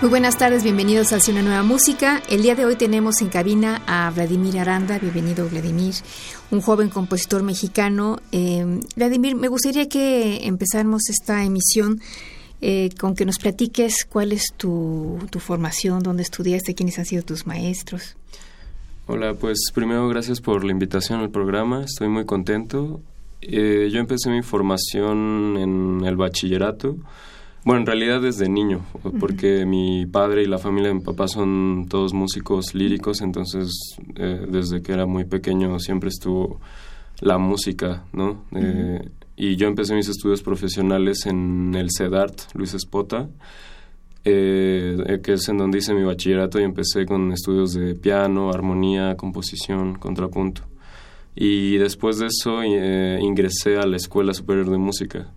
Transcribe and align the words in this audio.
Muy 0.00 0.10
buenas 0.10 0.38
tardes, 0.38 0.62
bienvenidos 0.62 1.12
a 1.12 1.16
Hacia 1.16 1.32
una 1.32 1.42
nueva 1.42 1.64
música. 1.64 2.22
El 2.28 2.42
día 2.42 2.54
de 2.54 2.64
hoy 2.64 2.76
tenemos 2.76 3.20
en 3.20 3.30
cabina 3.30 3.82
a 3.88 4.08
Vladimir 4.14 4.60
Aranda. 4.60 4.96
Bienvenido, 5.00 5.48
Vladimir, 5.48 5.92
un 6.52 6.60
joven 6.60 6.88
compositor 6.88 7.42
mexicano. 7.42 8.20
Eh, 8.30 8.78
Vladimir, 8.94 9.34
me 9.34 9.48
gustaría 9.48 9.88
que 9.88 10.46
empezáramos 10.46 11.10
esta 11.10 11.42
emisión 11.42 12.00
eh, 12.60 12.90
con 13.00 13.16
que 13.16 13.24
nos 13.24 13.40
platiques 13.40 14.04
cuál 14.08 14.30
es 14.30 14.52
tu, 14.56 15.18
tu 15.30 15.40
formación, 15.40 16.00
dónde 16.04 16.22
estudiaste, 16.22 16.76
quiénes 16.76 16.96
han 17.00 17.04
sido 17.04 17.24
tus 17.24 17.44
maestros. 17.44 18.16
Hola, 19.08 19.34
pues 19.34 19.58
primero 19.74 20.08
gracias 20.08 20.40
por 20.40 20.62
la 20.62 20.70
invitación 20.70 21.18
al 21.18 21.30
programa. 21.30 21.82
Estoy 21.82 22.08
muy 22.08 22.24
contento. 22.24 23.00
Eh, 23.40 23.88
yo 23.90 23.98
empecé 23.98 24.30
mi 24.30 24.42
formación 24.42 25.56
en 25.56 26.04
el 26.04 26.16
bachillerato. 26.16 26.98
Bueno, 27.68 27.82
en 27.82 27.86
realidad 27.86 28.22
desde 28.22 28.48
niño, 28.48 28.80
porque 29.20 29.66
mi 29.66 30.06
padre 30.06 30.42
y 30.42 30.46
la 30.46 30.56
familia 30.56 30.88
de 30.88 30.94
mi 30.94 31.00
papá 31.02 31.28
son 31.28 31.84
todos 31.86 32.14
músicos 32.14 32.74
líricos, 32.74 33.20
entonces 33.20 33.68
eh, 34.16 34.46
desde 34.48 34.80
que 34.80 34.90
era 34.90 35.04
muy 35.04 35.26
pequeño 35.26 35.78
siempre 35.78 36.08
estuvo 36.08 36.62
la 37.20 37.36
música, 37.36 38.04
¿no? 38.14 38.46
Eh, 38.56 39.10
y 39.36 39.56
yo 39.56 39.68
empecé 39.68 39.94
mis 39.94 40.08
estudios 40.08 40.40
profesionales 40.40 41.26
en 41.26 41.74
el 41.74 41.90
CEDART, 41.94 42.54
Luis 42.54 42.72
Espota, 42.72 43.28
que 44.24 45.20
es 45.26 45.48
en 45.50 45.58
donde 45.58 45.76
hice 45.76 45.92
mi 45.92 46.04
bachillerato 46.04 46.58
y 46.58 46.62
empecé 46.62 47.04
con 47.04 47.32
estudios 47.32 47.74
de 47.74 47.94
piano, 47.94 48.48
armonía, 48.48 49.14
composición, 49.18 49.96
contrapunto. 49.98 50.62
Y 51.34 51.76
después 51.76 52.18
de 52.18 52.28
eso 52.28 52.62
eh, 52.62 53.18
ingresé 53.20 53.76
a 53.76 53.86
la 53.86 53.98
Escuela 53.98 54.32
Superior 54.32 54.70
de 54.70 54.78
Música. 54.78 55.28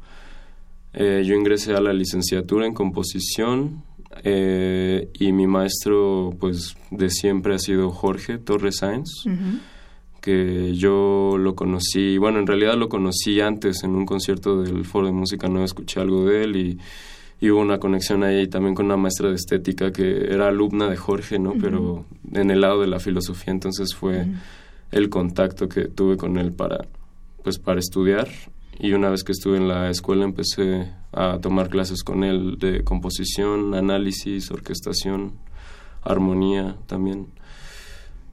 Eh, 0.94 1.24
yo 1.26 1.36
ingresé 1.36 1.74
a 1.74 1.82
la 1.82 1.94
licenciatura 1.94 2.66
en 2.66 2.74
composición 2.74 3.84
eh, 4.24 5.10
y 5.14 5.32
mi 5.32 5.48
maestro 5.48 6.36
pues 6.40 6.76
de 6.90 7.10
siempre 7.10 7.56
ha 7.56 7.60
sido 7.60 7.92
Jorge 7.92 8.38
Torres 8.38 8.78
Sáenz, 8.78 9.10
que 10.20 10.76
yo 10.76 11.38
lo 11.40 11.56
conocí, 11.56 12.18
bueno, 12.18 12.40
en 12.40 12.48
realidad 12.48 12.76
lo 12.76 12.90
conocí 12.90 13.40
antes 13.40 13.84
en 13.84 13.92
un 13.92 14.06
concierto 14.06 14.62
del 14.62 14.86
Foro 14.86 15.08
de 15.08 15.14
Música 15.14 15.48
no 15.48 15.64
escuché 15.64 16.02
algo 16.02 16.26
de 16.26 16.44
él 16.44 16.56
y, 16.56 16.78
hubo 17.50 17.60
una 17.60 17.80
conexión 17.80 18.24
ahí 18.24 18.48
también 18.48 18.76
con 18.76 18.86
una 18.86 18.98
maestra 18.98 19.30
de 19.30 19.36
estética 19.36 19.92
que 19.92 20.32
era 20.32 20.50
alumna 20.50 20.88
de 20.88 20.96
Jorge, 20.96 21.40
¿no? 21.40 21.56
Pero 21.60 22.06
en 22.32 22.52
el 22.52 22.62
lado 22.62 22.82
de 22.82 22.86
la 22.86 23.00
filosofía, 23.00 23.52
entonces 23.52 23.96
fue 23.96 24.28
el 24.92 25.10
contacto 25.10 25.68
que 25.68 25.86
tuve 25.86 26.18
con 26.18 26.38
él 26.38 26.52
para, 26.52 26.86
pues, 27.44 27.58
para 27.58 27.80
estudiar. 27.80 28.28
Y 28.84 28.94
una 28.94 29.12
vez 29.12 29.24
que 29.24 29.32
estuve 29.32 29.58
en 29.58 29.68
la 29.68 29.92
escuela 29.92 30.26
empecé 30.26 30.92
a 31.12 31.38
tomar 31.38 31.70
clases 31.70 32.02
con 32.02 32.24
él 32.24 32.58
de 32.58 32.84
composición, 32.84 33.76
análisis, 33.76 34.50
orquestación, 34.50 35.34
armonía 36.02 36.78
también. 36.88 37.28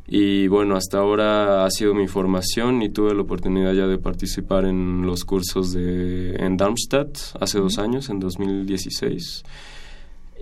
Y 0.06 0.48
bueno, 0.48 0.74
hasta 0.74 1.00
ahora 1.00 1.66
ha 1.66 1.70
sido 1.70 1.92
mi 1.92 2.08
formación 2.08 2.80
y 2.80 2.88
tuve 2.88 3.14
la 3.14 3.20
oportunidad 3.20 3.74
ya 3.74 3.86
de 3.86 3.98
participar 3.98 4.64
en 4.64 5.04
los 5.04 5.26
cursos 5.26 5.74
de, 5.74 6.36
en 6.36 6.56
Darmstadt 6.56 7.18
hace 7.38 7.58
dos 7.58 7.76
años, 7.76 8.08
en 8.08 8.18
2016 8.18 9.42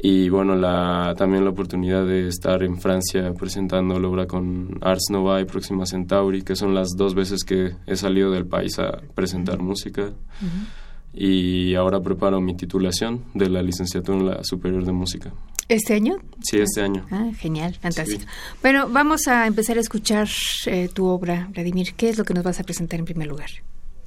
y 0.03 0.29
bueno, 0.29 0.55
la, 0.55 1.15
también 1.17 1.45
la 1.45 1.51
oportunidad 1.51 2.07
de 2.07 2.29
estar 2.29 2.63
en 2.63 2.79
Francia 2.79 3.33
presentando 3.33 3.99
la 3.99 4.09
obra 4.09 4.27
con 4.27 4.79
Ars 4.83 5.07
Nova 5.11 5.41
y 5.41 5.45
Próxima 5.45 5.87
Centauri, 5.87 6.43
que 6.43 6.55
son 6.55 6.75
las 6.75 6.91
dos 6.97 7.15
veces 7.15 7.45
que 7.45 7.77
he 7.87 7.97
salido 7.97 8.31
del 8.31 8.47
país 8.47 8.79
a 8.79 9.01
presentar 9.15 9.59
música. 9.59 10.13
Y 11.15 11.75
ahora 11.75 12.01
preparo 12.01 12.43
mi 12.43 12.55
titulación 12.55 13.25
de 13.33 13.49
la 13.49 13.63
licenciatura 13.63 14.19
en 14.19 14.27
la 14.27 14.45
Superior 14.45 14.85
de 14.85 14.93
Música. 14.93 15.33
¿Este 15.69 15.95
año? 15.95 16.19
Sí, 16.43 16.59
este 16.59 16.83
año. 16.83 17.07
Ah, 17.11 17.31
genial, 17.37 17.75
fantástico. 17.75 18.25
Bueno, 18.63 18.89
vamos 18.91 19.27
a 19.27 19.47
empezar 19.47 19.79
a 19.79 19.81
escuchar 19.81 20.29
eh, 20.67 20.89
tu 20.93 21.07
obra, 21.07 21.49
Vladimir. 21.53 21.95
¿Qué 21.97 22.11
es 22.11 22.19
lo 22.19 22.25
que 22.25 22.35
nos 22.35 22.45
vas 22.45 22.61
a 22.61 22.65
presentar 22.65 23.01
en 23.01 23.07
primer 23.07 23.29
lugar? 23.29 23.49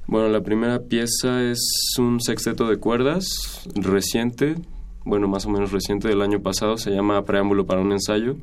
Bueno, 0.06 0.28
la 0.28 0.40
primera 0.40 0.80
pieza 0.80 1.42
es 1.42 1.60
un 1.98 2.20
sexteto 2.20 2.68
de 2.68 2.78
cuerdas 2.78 3.68
reciente 3.74 4.54
bueno, 5.10 5.28
más 5.28 5.44
o 5.44 5.50
menos 5.50 5.72
reciente 5.72 6.08
del 6.08 6.22
año 6.22 6.40
pasado, 6.40 6.78
se 6.78 6.92
llama 6.92 7.24
Preámbulo 7.24 7.66
para 7.66 7.80
un 7.80 7.90
ensayo. 7.90 8.36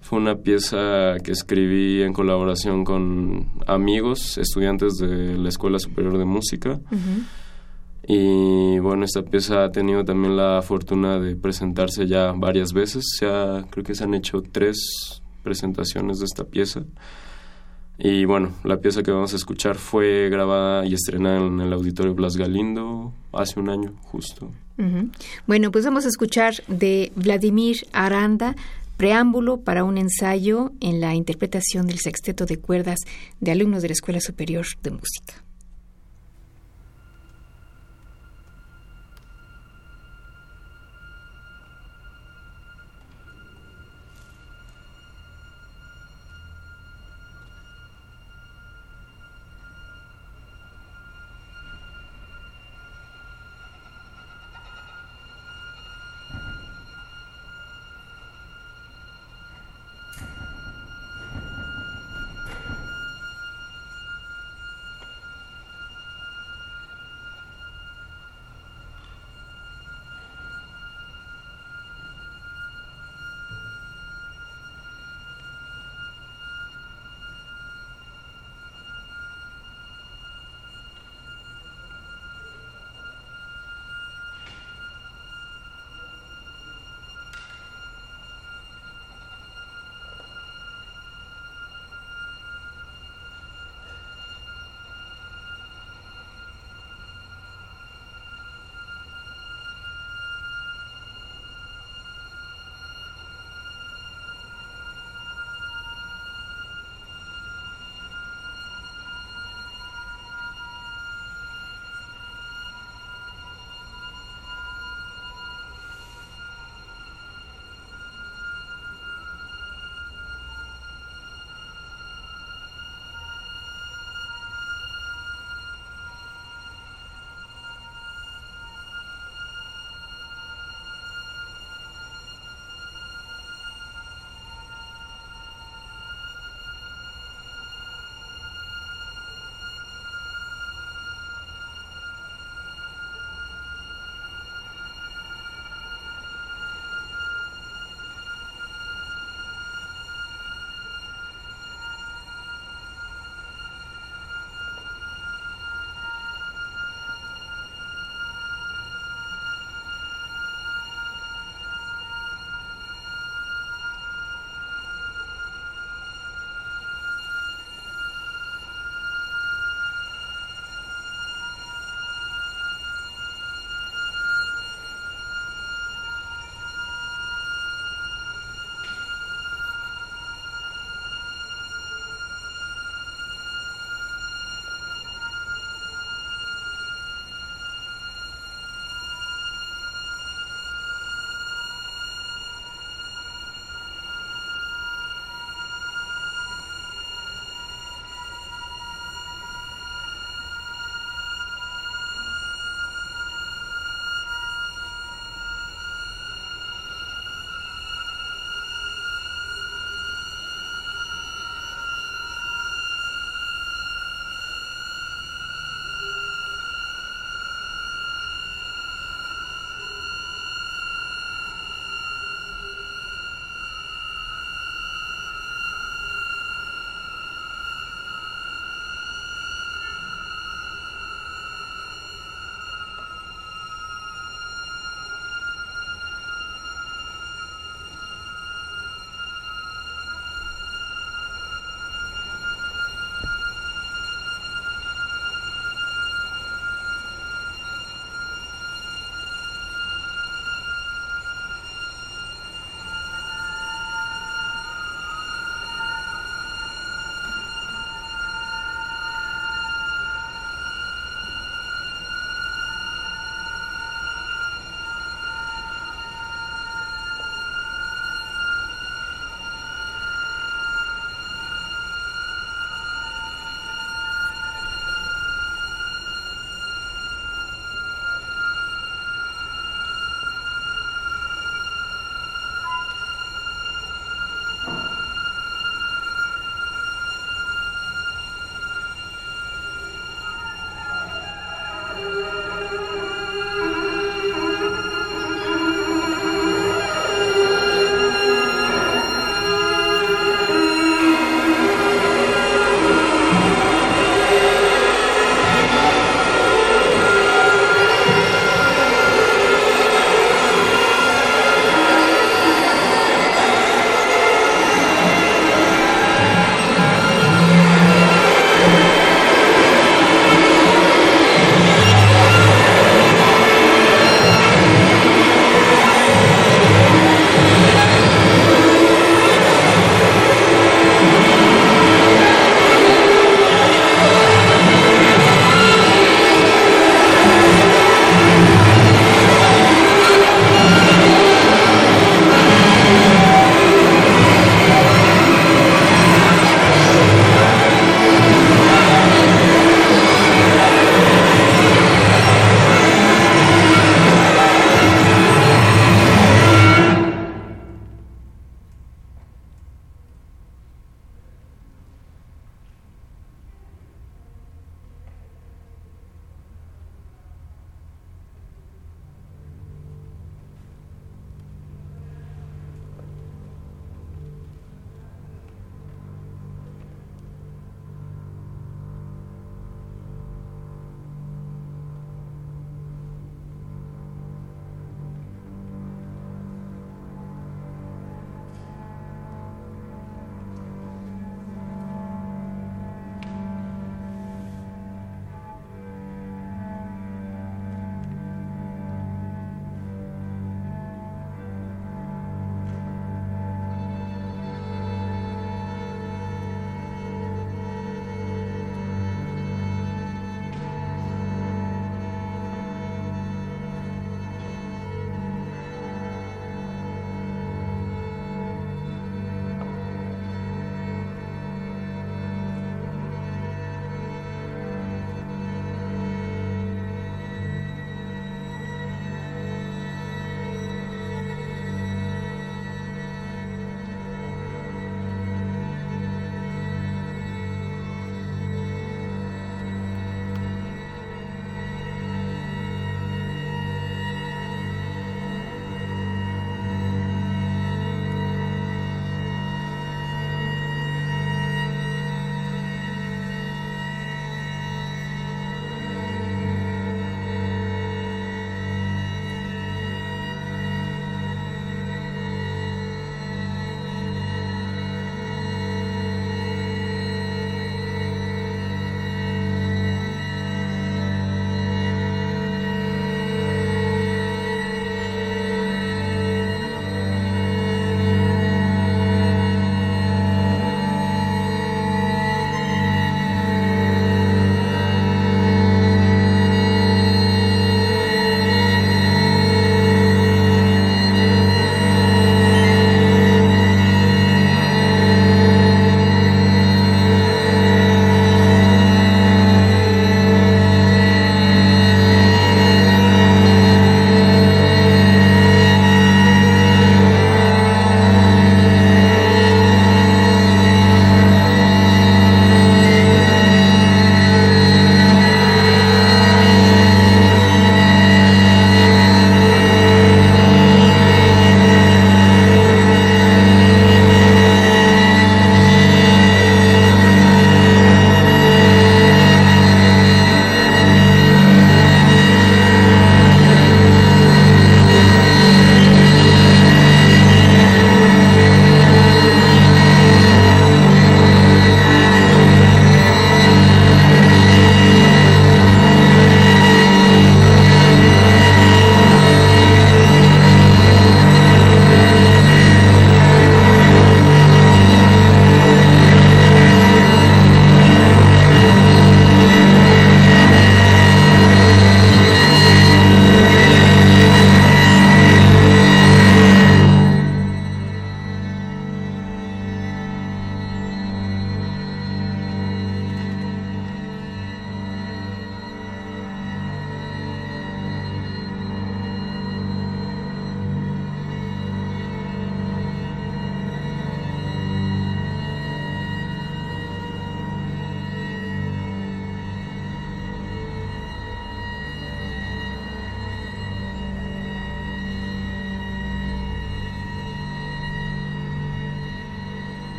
Fue 0.00 0.18
una 0.18 0.36
pieza 0.36 1.16
que 1.22 1.32
escribí 1.32 2.02
en 2.02 2.14
colaboración 2.14 2.84
con 2.84 3.50
amigos, 3.66 4.38
estudiantes 4.38 4.94
de 4.94 5.36
la 5.36 5.50
Escuela 5.50 5.78
Superior 5.78 6.16
de 6.16 6.24
Música. 6.24 6.80
Y 8.06 8.78
bueno, 8.78 9.04
esta 9.04 9.22
pieza 9.22 9.64
ha 9.64 9.70
tenido 9.70 10.02
también 10.04 10.34
la 10.34 10.62
fortuna 10.62 11.20
de 11.20 11.36
presentarse 11.36 12.06
ya 12.06 12.32
varias 12.32 12.72
veces. 12.72 13.04
Ya 13.20 13.66
creo 13.70 13.84
que 13.84 13.94
se 13.94 14.04
han 14.04 14.14
hecho 14.14 14.40
tres 14.40 15.20
presentaciones 15.42 16.20
de 16.20 16.24
esta 16.24 16.44
pieza. 16.44 16.84
Y 17.98 18.24
bueno, 18.24 18.52
la 18.62 18.78
pieza 18.78 19.02
que 19.02 19.10
vamos 19.10 19.32
a 19.32 19.36
escuchar 19.36 19.76
fue 19.76 20.28
grabada 20.30 20.86
y 20.86 20.94
estrenada 20.94 21.44
en 21.44 21.60
el 21.60 21.72
Auditorio 21.72 22.14
Blas 22.14 22.36
Galindo 22.36 23.12
hace 23.32 23.58
un 23.58 23.68
año 23.68 23.94
justo. 24.02 24.50
Bueno, 25.48 25.72
pues 25.72 25.84
vamos 25.84 26.04
a 26.04 26.08
escuchar 26.08 26.54
de 26.68 27.10
Vladimir 27.16 27.78
Aranda, 27.92 28.54
preámbulo 28.96 29.58
para 29.58 29.82
un 29.82 29.98
ensayo 29.98 30.70
en 30.80 31.00
la 31.00 31.16
interpretación 31.16 31.88
del 31.88 31.98
sexteto 31.98 32.46
de 32.46 32.58
cuerdas 32.58 33.00
de 33.40 33.50
alumnos 33.50 33.82
de 33.82 33.88
la 33.88 33.94
Escuela 33.94 34.20
Superior 34.20 34.66
de 34.84 34.92
Música. 34.92 35.47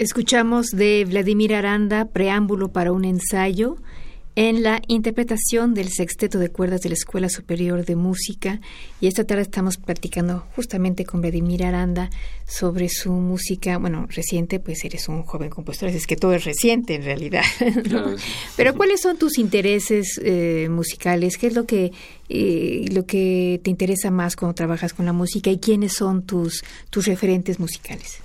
Escuchamos 0.00 0.68
de 0.68 1.04
Vladimir 1.06 1.54
Aranda, 1.54 2.06
preámbulo 2.06 2.72
para 2.72 2.90
un 2.90 3.04
ensayo 3.04 3.76
en 4.34 4.62
la 4.62 4.80
interpretación 4.86 5.74
del 5.74 5.90
sexteto 5.90 6.38
de 6.38 6.48
cuerdas 6.48 6.80
de 6.80 6.88
la 6.88 6.94
Escuela 6.94 7.28
Superior 7.28 7.84
de 7.84 7.96
Música 7.96 8.62
y 9.02 9.08
esta 9.08 9.24
tarde 9.24 9.42
estamos 9.42 9.76
platicando 9.76 10.46
justamente 10.56 11.04
con 11.04 11.20
Vladimir 11.20 11.66
Aranda 11.66 12.08
sobre 12.46 12.88
su 12.88 13.12
música, 13.12 13.76
bueno, 13.76 14.06
reciente, 14.08 14.58
pues 14.58 14.82
eres 14.86 15.06
un 15.10 15.22
joven 15.24 15.50
compositor, 15.50 15.90
es 15.90 16.06
que 16.06 16.16
todo 16.16 16.32
es 16.32 16.46
reciente 16.46 16.94
en 16.94 17.04
realidad. 17.04 17.44
Pero 18.56 18.74
¿cuáles 18.74 19.02
son 19.02 19.18
tus 19.18 19.36
intereses 19.36 20.18
eh, 20.24 20.68
musicales? 20.70 21.36
¿Qué 21.36 21.48
es 21.48 21.54
lo 21.54 21.66
que 21.66 21.92
eh, 22.30 22.86
lo 22.90 23.04
que 23.04 23.60
te 23.62 23.68
interesa 23.68 24.10
más 24.10 24.34
cuando 24.34 24.54
trabajas 24.54 24.94
con 24.94 25.04
la 25.04 25.12
música 25.12 25.50
y 25.50 25.58
quiénes 25.58 25.92
son 25.92 26.22
tus 26.22 26.64
tus 26.88 27.06
referentes 27.06 27.60
musicales? 27.60 28.22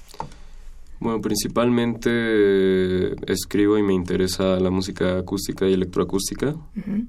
Bueno, 1.06 1.22
principalmente 1.22 2.10
eh, 2.12 3.16
escribo 3.28 3.78
y 3.78 3.84
me 3.84 3.94
interesa 3.94 4.60
la 4.60 4.72
música 4.72 5.20
acústica 5.20 5.68
y 5.68 5.74
electroacústica, 5.74 6.56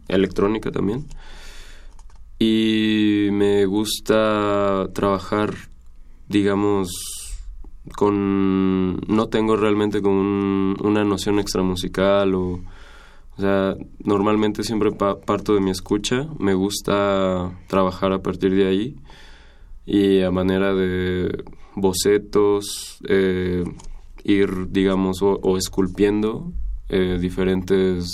electrónica 0.06 0.70
también. 0.70 1.06
Y 2.38 3.28
me 3.32 3.64
gusta 3.64 4.86
trabajar, 4.92 5.54
digamos, 6.28 6.90
con... 7.96 8.96
No 9.08 9.28
tengo 9.30 9.56
realmente 9.56 10.02
con 10.02 10.12
una 10.12 11.02
noción 11.02 11.38
extramusical 11.38 12.34
o... 12.34 12.60
O 13.38 13.40
sea, 13.40 13.76
normalmente 14.04 14.62
siempre 14.62 14.90
parto 14.92 15.54
de 15.54 15.60
mi 15.60 15.70
escucha, 15.70 16.28
me 16.38 16.52
gusta 16.52 17.50
trabajar 17.66 18.12
a 18.12 18.22
partir 18.22 18.54
de 18.54 18.66
ahí 18.66 18.96
y 19.86 20.20
a 20.20 20.30
manera 20.30 20.74
de 20.74 21.44
bocetos, 21.76 22.99
eh, 23.06 23.62
ir, 24.25 24.71
digamos, 24.71 25.18
o, 25.23 25.56
esculpiendo 25.56 26.52
eh, 26.88 27.18
diferentes 27.21 28.09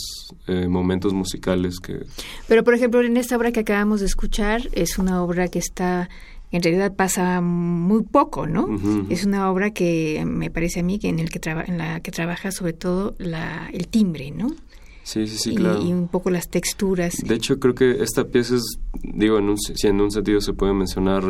eh, 0.46 0.66
momentos 0.68 1.14
musicales 1.14 1.78
que... 1.78 2.04
Pero, 2.48 2.64
por 2.64 2.74
ejemplo, 2.74 3.00
en 3.00 3.16
esta 3.16 3.36
obra 3.36 3.52
que 3.52 3.60
acabamos 3.60 4.00
de 4.00 4.06
escuchar, 4.06 4.68
es 4.72 4.98
una 4.98 5.22
obra 5.22 5.48
que 5.48 5.60
está, 5.60 6.10
en 6.50 6.62
realidad 6.62 6.94
pasa 6.94 7.40
muy 7.40 8.02
poco, 8.02 8.46
¿no? 8.46 8.68
Es 9.08 9.24
una 9.24 9.50
obra 9.50 9.70
que 9.70 10.22
me 10.26 10.50
parece 10.50 10.80
a 10.80 10.82
mí 10.82 10.98
que 10.98 11.08
en, 11.08 11.18
el 11.18 11.30
que 11.30 11.40
en 11.48 11.78
la 11.78 12.00
que 12.00 12.10
trabaja 12.10 12.50
sobre 12.50 12.72
todo 12.72 13.14
la, 13.18 13.70
el 13.72 13.88
timbre, 13.88 14.32
¿no? 14.32 14.48
Sí, 15.04 15.26
sí, 15.26 15.36
sí, 15.36 15.54
claro. 15.54 15.82
Y 15.82 15.92
un 15.92 16.08
poco 16.08 16.30
las 16.30 16.48
texturas. 16.48 17.14
De 17.24 17.34
hecho, 17.34 17.58
creo 17.58 17.74
que 17.74 18.02
esta 18.02 18.24
pieza 18.24 18.56
es, 18.56 18.78
digo, 19.02 19.38
en 19.38 19.48
un, 19.48 19.58
si 19.58 19.86
en 19.86 20.00
un 20.00 20.10
sentido 20.10 20.40
se 20.40 20.52
puede 20.52 20.74
mencionar 20.74 21.24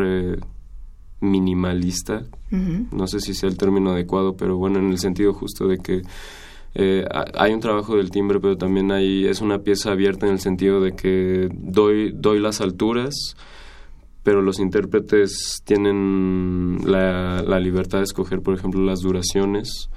minimalista. 1.22 2.24
No 2.50 3.06
sé 3.06 3.20
si 3.20 3.32
sea 3.32 3.48
el 3.48 3.56
término 3.56 3.92
adecuado, 3.92 4.36
pero 4.36 4.58
bueno, 4.58 4.78
en 4.78 4.90
el 4.90 4.98
sentido 4.98 5.32
justo 5.32 5.66
de 5.66 5.78
que 5.78 6.02
eh, 6.74 7.04
hay 7.34 7.52
un 7.54 7.60
trabajo 7.60 7.96
del 7.96 8.10
timbre, 8.10 8.40
pero 8.40 8.58
también 8.58 8.92
hay 8.92 9.26
es 9.26 9.40
una 9.40 9.60
pieza 9.60 9.92
abierta 9.92 10.26
en 10.26 10.32
el 10.32 10.40
sentido 10.40 10.80
de 10.80 10.92
que 10.92 11.48
doy 11.52 12.12
doy 12.14 12.40
las 12.40 12.60
alturas, 12.60 13.36
pero 14.22 14.42
los 14.42 14.58
intérpretes 14.58 15.62
tienen 15.64 16.78
la, 16.84 17.42
la 17.42 17.58
libertad 17.58 17.98
de 17.98 18.04
escoger, 18.04 18.42
por 18.42 18.54
ejemplo, 18.54 18.82
las 18.82 19.00
duraciones 19.00 19.88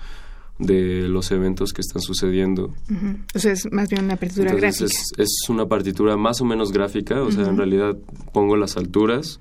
de 0.58 1.08
los 1.10 1.32
eventos 1.32 1.74
que 1.74 1.82
están 1.82 2.02
sucediendo. 2.02 2.74
O 3.34 3.40
sea, 3.40 3.52
es 3.52 3.68
más 3.72 3.90
bien 3.90 4.06
una 4.06 4.16
partitura 4.16 4.54
gráfica. 4.54 4.86
Es, 4.86 5.12
es, 5.18 5.50
una 5.50 5.66
partitura 5.68 6.16
más 6.18 6.42
o 6.42 6.46
menos 6.46 6.72
gráfica, 6.72 7.22
o 7.22 7.32
sea, 7.32 7.48
en 7.48 7.58
realidad 7.58 7.98
pongo 8.34 8.56
las 8.56 8.78
alturas, 8.78 9.40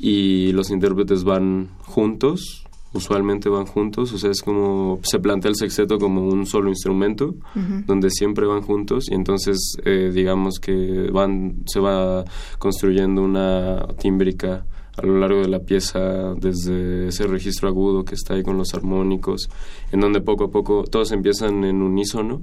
y 0.00 0.52
los 0.52 0.70
intérpretes 0.70 1.24
van 1.24 1.68
juntos, 1.84 2.64
usualmente 2.92 3.48
van 3.48 3.66
juntos, 3.66 4.12
o 4.12 4.18
sea, 4.18 4.30
es 4.30 4.42
como 4.42 4.98
se 5.02 5.20
plantea 5.20 5.50
el 5.50 5.56
sexteto 5.56 5.98
como 5.98 6.22
un 6.22 6.46
solo 6.46 6.70
instrumento, 6.70 7.34
donde 7.86 8.10
siempre 8.10 8.46
van 8.46 8.62
juntos 8.62 9.06
y 9.10 9.14
entonces 9.14 9.76
eh, 9.84 10.10
digamos 10.12 10.58
que 10.58 11.10
van 11.12 11.62
se 11.66 11.80
va 11.80 12.24
construyendo 12.58 13.22
una 13.22 13.86
tímbrica 14.00 14.66
a 14.96 15.06
lo 15.06 15.18
largo 15.18 15.40
de 15.40 15.48
la 15.48 15.60
pieza 15.60 16.34
desde 16.34 17.08
ese 17.08 17.26
registro 17.26 17.68
agudo 17.68 18.04
que 18.04 18.14
está 18.14 18.34
ahí 18.34 18.42
con 18.42 18.58
los 18.58 18.74
armónicos, 18.74 19.48
en 19.92 20.00
donde 20.00 20.20
poco 20.20 20.44
a 20.44 20.50
poco 20.50 20.84
todos 20.84 21.12
empiezan 21.12 21.64
en 21.64 21.82
unísono 21.82 22.42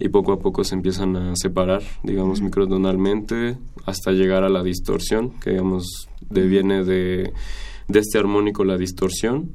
y 0.00 0.08
poco 0.08 0.32
a 0.32 0.38
poco 0.38 0.64
se 0.64 0.74
empiezan 0.74 1.16
a 1.16 1.34
separar, 1.34 1.82
digamos, 2.02 2.40
microtonalmente, 2.40 3.58
hasta 3.84 4.12
llegar 4.12 4.44
a 4.44 4.48
la 4.48 4.62
distorsión, 4.62 5.30
que 5.40 5.50
digamos 5.50 6.08
deviene 6.30 6.84
de, 6.84 7.32
de 7.88 7.98
este 7.98 8.18
armónico 8.18 8.64
la 8.64 8.76
distorsión. 8.76 9.54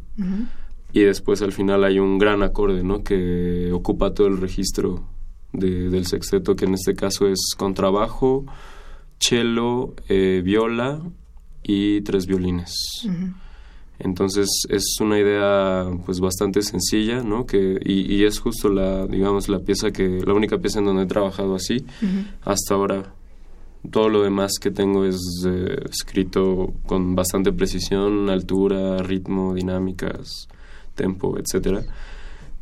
Y 0.91 1.01
después 1.01 1.41
al 1.41 1.51
final 1.51 1.83
hay 1.83 1.99
un 1.99 2.19
gran 2.19 2.43
acorde, 2.43 2.83
¿no? 2.83 3.03
Que 3.03 3.71
ocupa 3.73 4.13
todo 4.13 4.27
el 4.27 4.39
registro 4.39 5.07
del 5.51 6.05
sexteto, 6.05 6.55
que 6.55 6.65
en 6.65 6.73
este 6.73 6.95
caso 6.95 7.27
es 7.27 7.55
contrabajo, 7.57 8.45
cello, 9.19 9.93
eh, 10.09 10.41
viola 10.43 11.01
y 11.63 12.01
tres 12.01 12.25
violines. 12.25 12.75
Entonces 13.99 14.49
es 14.69 14.97
una 14.99 15.19
idea 15.19 15.85
pues 16.05 16.19
bastante 16.19 16.61
sencilla, 16.61 17.23
¿no? 17.23 17.45
Que, 17.45 17.79
y, 17.85 18.23
es 18.25 18.39
justo 18.39 18.69
la, 18.69 19.07
digamos, 19.07 19.47
la 19.47 19.59
pieza 19.59 19.91
que, 19.91 20.21
la 20.25 20.33
única 20.33 20.57
pieza 20.57 20.79
en 20.79 20.85
donde 20.85 21.03
he 21.03 21.07
trabajado 21.07 21.55
así 21.55 21.85
hasta 22.41 22.73
ahora. 22.73 23.13
Todo 23.91 24.09
lo 24.09 24.23
demás 24.23 24.53
que 24.61 24.71
tengo 24.71 25.05
es 25.05 25.17
eh, 25.45 25.75
escrito 25.89 26.73
con 26.85 27.15
bastante 27.15 27.51
precisión, 27.51 28.29
altura, 28.29 28.97
ritmo, 28.97 29.53
dinámicas, 29.53 30.47
tempo, 30.95 31.37
etcétera. 31.37 31.83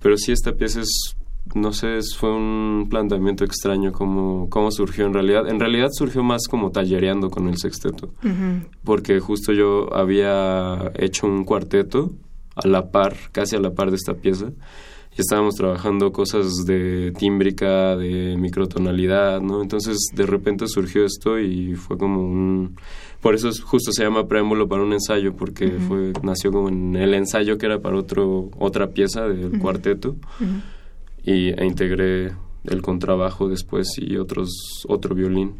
Pero 0.02 0.18
sí 0.18 0.32
esta 0.32 0.54
pieza 0.54 0.82
es 0.82 1.16
no 1.56 1.74
sé, 1.74 2.00
fue 2.18 2.34
un 2.34 2.88
planteamiento 2.90 3.44
extraño 3.44 3.92
cómo, 3.92 4.50
cómo 4.50 4.72
surgió 4.72 5.06
en 5.06 5.14
realidad. 5.14 5.48
En 5.50 5.60
realidad 5.60 5.90
surgió 5.92 6.24
más 6.24 6.48
como 6.50 6.72
tallereando 6.72 7.30
con 7.30 7.48
el 7.48 7.58
sexteto, 7.58 8.14
porque 8.84 9.20
justo 9.20 9.52
yo 9.52 9.94
había 9.94 10.92
hecho 10.96 11.28
un 11.28 11.44
cuarteto 11.44 12.12
a 12.56 12.68
la 12.68 12.92
par, 12.92 13.16
casi 13.32 13.56
a 13.56 13.60
la 13.60 13.74
par 13.74 13.90
de 13.90 13.98
esta 13.98 14.14
pieza, 14.14 14.52
y 15.18 15.22
estábamos 15.22 15.56
trabajando 15.56 16.12
cosas 16.14 16.66
de 16.66 17.12
tímbrica, 17.18 17.96
de 17.98 18.38
microtonalidad, 18.38 19.42
¿no? 19.42 19.62
Entonces 19.62 19.98
de 20.14 20.26
repente 20.26 20.68
surgió 20.68 21.06
esto 21.06 21.40
y 21.40 21.76
fue 21.76 21.98
como 21.98 22.24
un... 22.24 22.78
Por 23.20 23.36
eso 23.36 23.52
justo 23.64 23.92
se 23.92 24.04
llama 24.04 24.28
preámbulo 24.28 24.68
para 24.68 24.84
un 24.84 24.94
ensayo, 24.94 25.36
porque 25.36 25.70
fue 25.88 26.14
nació 26.24 26.52
como 26.52 26.70
en 26.70 26.96
el 26.96 27.14
ensayo 27.14 27.58
que 27.58 27.68
era 27.68 27.80
para 27.80 27.98
otro 27.98 28.50
otra 28.58 28.92
pieza 28.92 29.28
del 29.28 29.60
cuarteto 29.60 30.16
y, 31.24 31.50
e 31.50 31.66
integré 31.66 32.32
el 32.64 32.82
contrabajo 32.82 33.48
después 33.48 33.90
y 33.98 34.18
otros 34.18 34.86
otro 34.88 35.14
violín. 35.14 35.56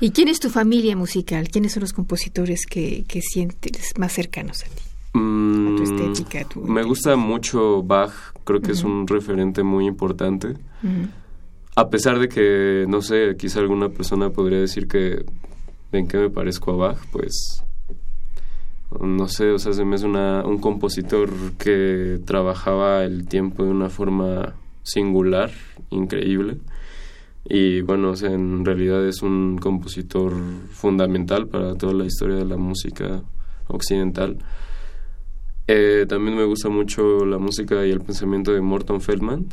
¿Y 0.00 0.10
quién 0.10 0.28
es 0.28 0.40
tu 0.40 0.50
familia 0.50 0.96
musical? 0.96 1.48
¿Quiénes 1.48 1.72
son 1.72 1.82
los 1.82 1.92
compositores 1.92 2.66
que, 2.66 3.04
que 3.06 3.22
sientes 3.22 3.92
más 3.96 4.12
cercanos 4.12 4.64
a 4.64 4.66
ti? 4.66 4.87
Mm, 5.14 5.76
tu 5.76 5.82
estética, 5.82 6.46
me 6.62 6.82
gusta 6.82 7.16
mucho 7.16 7.82
Bach, 7.82 8.12
creo 8.44 8.60
que 8.60 8.72
es 8.72 8.84
un 8.84 9.06
referente 9.06 9.62
muy 9.62 9.86
importante. 9.86 10.54
A 11.74 11.88
pesar 11.90 12.18
de 12.18 12.28
que, 12.28 12.84
no 12.88 13.00
sé, 13.02 13.36
quizá 13.38 13.60
alguna 13.60 13.88
persona 13.88 14.30
podría 14.30 14.58
decir 14.58 14.88
que 14.88 15.24
en 15.92 16.08
qué 16.08 16.18
me 16.18 16.30
parezco 16.30 16.72
a 16.72 16.76
Bach, 16.76 16.98
pues 17.12 17.64
no 19.00 19.28
sé, 19.28 19.50
o 19.50 19.58
sea, 19.58 19.72
se 19.72 19.84
me 19.84 19.96
es 19.96 20.02
una, 20.02 20.44
un 20.44 20.58
compositor 20.58 21.30
que 21.58 22.20
trabajaba 22.24 23.04
el 23.04 23.28
tiempo 23.28 23.64
de 23.64 23.70
una 23.70 23.90
forma 23.90 24.54
singular, 24.82 25.50
increíble. 25.90 26.58
Y 27.44 27.82
bueno, 27.82 28.12
en 28.14 28.64
realidad 28.64 29.06
es 29.06 29.22
un 29.22 29.58
compositor 29.58 30.34
fundamental 30.70 31.48
para 31.48 31.74
toda 31.74 31.92
la 31.92 32.04
historia 32.04 32.36
de 32.36 32.44
la 32.44 32.56
música 32.56 33.22
occidental. 33.68 34.38
Eh, 35.70 36.06
también 36.08 36.34
me 36.34 36.44
gusta 36.44 36.70
mucho 36.70 37.26
la 37.26 37.36
música 37.36 37.86
y 37.86 37.90
el 37.90 38.00
pensamiento 38.00 38.52
de 38.52 38.62
Morton 38.62 39.02
Feldman. 39.02 39.46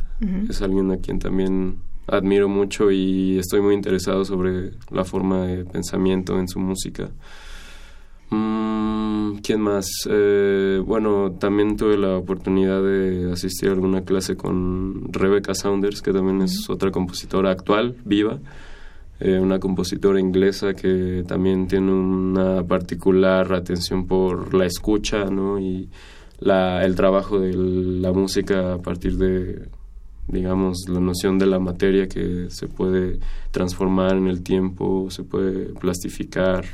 Es 0.49 0.61
alguien 0.61 0.89
a 0.91 0.97
quien 0.97 1.19
también 1.19 1.79
admiro 2.07 2.47
mucho 2.47 2.89
y 2.89 3.37
estoy 3.37 3.59
muy 3.61 3.73
interesado 3.73 4.23
sobre 4.23 4.71
la 4.91 5.03
forma 5.03 5.45
de 5.45 5.65
pensamiento 5.65 6.39
en 6.39 6.47
su 6.47 6.59
música. 6.59 7.09
Mm, 8.29 9.39
¿Quién 9.43 9.59
más? 9.59 9.87
Eh, 10.09 10.81
bueno, 10.85 11.33
también 11.37 11.75
tuve 11.75 11.97
la 11.97 12.15
oportunidad 12.15 12.81
de 12.81 13.31
asistir 13.33 13.69
a 13.69 13.73
alguna 13.73 14.05
clase 14.05 14.37
con 14.37 15.11
Rebecca 15.11 15.53
Saunders, 15.53 16.01
que 16.01 16.13
también 16.13 16.41
es 16.41 16.69
otra 16.69 16.91
compositora 16.91 17.51
actual, 17.51 17.97
viva. 18.05 18.39
Eh, 19.19 19.39
una 19.39 19.59
compositora 19.59 20.19
inglesa 20.19 20.73
que 20.73 21.23
también 21.25 21.67
tiene 21.67 21.93
una 21.93 22.63
particular 22.63 23.53
atención 23.53 24.05
por 24.07 24.53
la 24.53 24.65
escucha 24.65 25.23
¿no? 25.25 25.57
y 25.57 25.89
la, 26.39 26.83
el 26.83 26.95
trabajo 26.95 27.39
de 27.39 27.53
la 27.53 28.11
música 28.11 28.73
a 28.73 28.77
partir 28.77 29.17
de, 29.17 29.69
digamos, 30.27 30.89
la 30.89 30.99
noción 30.99 31.39
de 31.39 31.45
la 31.45 31.59
materia 31.59 32.07
que 32.07 32.47
se 32.49 32.67
puede 32.67 33.19
transformar 33.51 34.17
en 34.17 34.27
el 34.27 34.43
tiempo, 34.43 35.09
se 35.09 35.23
puede 35.23 35.67
plastificar, 35.79 36.65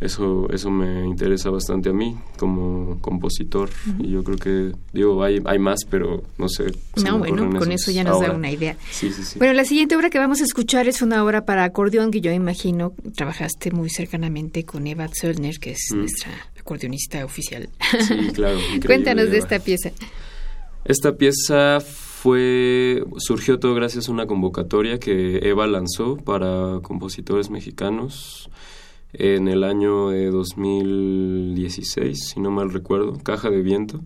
eso 0.00 0.48
eso 0.50 0.70
me 0.70 1.06
interesa 1.06 1.50
bastante 1.50 1.90
a 1.90 1.92
mí 1.92 2.16
como 2.38 2.98
compositor. 3.00 3.68
Y 3.98 4.10
yo 4.10 4.24
creo 4.24 4.38
que 4.38 4.72
digo 4.92 5.22
hay 5.22 5.40
hay 5.44 5.58
más 5.58 5.80
pero 5.88 6.22
no 6.38 6.48
sé 6.48 6.72
no 7.04 7.18
bueno 7.18 7.50
con 7.58 7.70
eso 7.70 7.90
ya 7.90 8.02
nos 8.02 8.20
da 8.20 8.32
una 8.32 8.50
idea. 8.50 8.76
Sí, 8.90 9.12
sí, 9.12 9.22
sí. 9.22 9.38
bueno 9.38 9.52
la 9.52 9.64
siguiente 9.64 9.96
obra 9.96 10.08
que 10.08 10.18
vamos 10.18 10.40
a 10.40 10.44
escuchar 10.44 10.88
es 10.88 11.02
una 11.02 11.22
obra 11.22 11.44
para 11.44 11.64
acordeón 11.64 12.10
que 12.10 12.22
yo 12.22 12.32
imagino 12.32 12.94
trabajaste 13.14 13.70
muy 13.72 13.90
cercanamente 13.90 14.64
con 14.64 14.86
Eva 14.86 15.06
Zöllner 15.08 15.58
que 15.58 15.72
es 15.72 15.88
mm. 15.92 15.98
nuestra 15.98 16.32
acordeonista 16.58 17.24
oficial. 17.24 17.68
Sí 18.00 18.28
claro 18.34 18.58
cuéntanos 18.84 19.30
de 19.30 19.38
esta 19.38 19.58
pieza. 19.58 19.90
Esta 20.84 21.14
pieza 21.16 21.80
fue 21.80 23.04
surgió 23.18 23.58
todo 23.58 23.74
gracias 23.74 24.08
a 24.08 24.12
una 24.12 24.26
convocatoria 24.26 24.98
que 24.98 25.40
Eva 25.42 25.66
lanzó 25.66 26.16
para 26.16 26.80
compositores 26.82 27.50
mexicanos 27.50 28.50
en 29.12 29.48
el 29.48 29.64
año 29.64 30.10
de 30.10 30.30
2016, 30.30 32.28
si 32.32 32.40
no 32.40 32.50
mal 32.50 32.72
recuerdo, 32.72 33.18
Caja 33.22 33.50
de 33.50 33.62
Viento. 33.62 34.00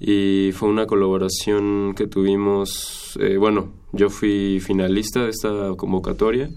Y 0.00 0.50
fue 0.52 0.68
una 0.68 0.86
colaboración 0.86 1.94
que 1.94 2.06
tuvimos, 2.08 3.16
eh, 3.20 3.36
bueno, 3.36 3.72
yo 3.92 4.10
fui 4.10 4.58
finalista 4.60 5.22
de 5.22 5.30
esta 5.30 5.74
convocatoria 5.76 6.50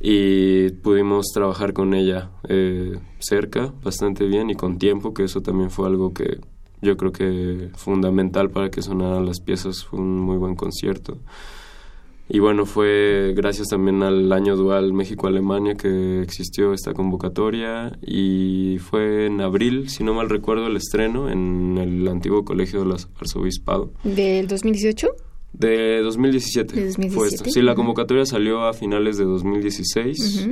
y 0.00 0.70
pudimos 0.70 1.26
trabajar 1.32 1.72
con 1.72 1.94
ella 1.94 2.30
eh, 2.48 2.98
cerca, 3.18 3.72
bastante 3.82 4.24
bien 4.26 4.50
y 4.50 4.54
con 4.54 4.78
tiempo, 4.78 5.12
que 5.12 5.24
eso 5.24 5.42
también 5.42 5.70
fue 5.70 5.86
algo 5.88 6.14
que 6.14 6.40
yo 6.80 6.96
creo 6.96 7.12
que 7.12 7.70
fundamental 7.74 8.50
para 8.50 8.70
que 8.70 8.82
sonaran 8.82 9.26
las 9.26 9.40
piezas, 9.40 9.84
fue 9.84 9.98
un 10.00 10.20
muy 10.20 10.36
buen 10.36 10.54
concierto. 10.54 11.18
Y 12.26 12.38
bueno, 12.38 12.64
fue 12.64 13.34
gracias 13.36 13.68
también 13.68 14.02
al 14.02 14.32
año 14.32 14.56
dual 14.56 14.94
México-Alemania 14.94 15.74
que 15.74 16.22
existió 16.22 16.72
esta 16.72 16.94
convocatoria 16.94 17.98
y 18.00 18.78
fue 18.78 19.26
en 19.26 19.42
abril, 19.42 19.90
si 19.90 20.04
no 20.04 20.14
mal 20.14 20.30
recuerdo, 20.30 20.66
el 20.66 20.76
estreno 20.76 21.28
en 21.28 21.76
el 21.76 22.08
antiguo 22.08 22.44
Colegio 22.44 22.80
del 22.82 22.96
Arzobispado. 23.20 23.92
¿Del 24.04 24.48
2018? 24.48 25.08
De 25.52 26.00
2017, 26.02 26.74
¿De 26.74 26.86
2017? 26.86 27.14
fue 27.14 27.28
esto. 27.28 27.44
Sí, 27.50 27.60
la 27.60 27.74
convocatoria 27.74 28.24
salió 28.24 28.64
a 28.64 28.72
finales 28.72 29.18
de 29.18 29.24
2016 29.24 30.48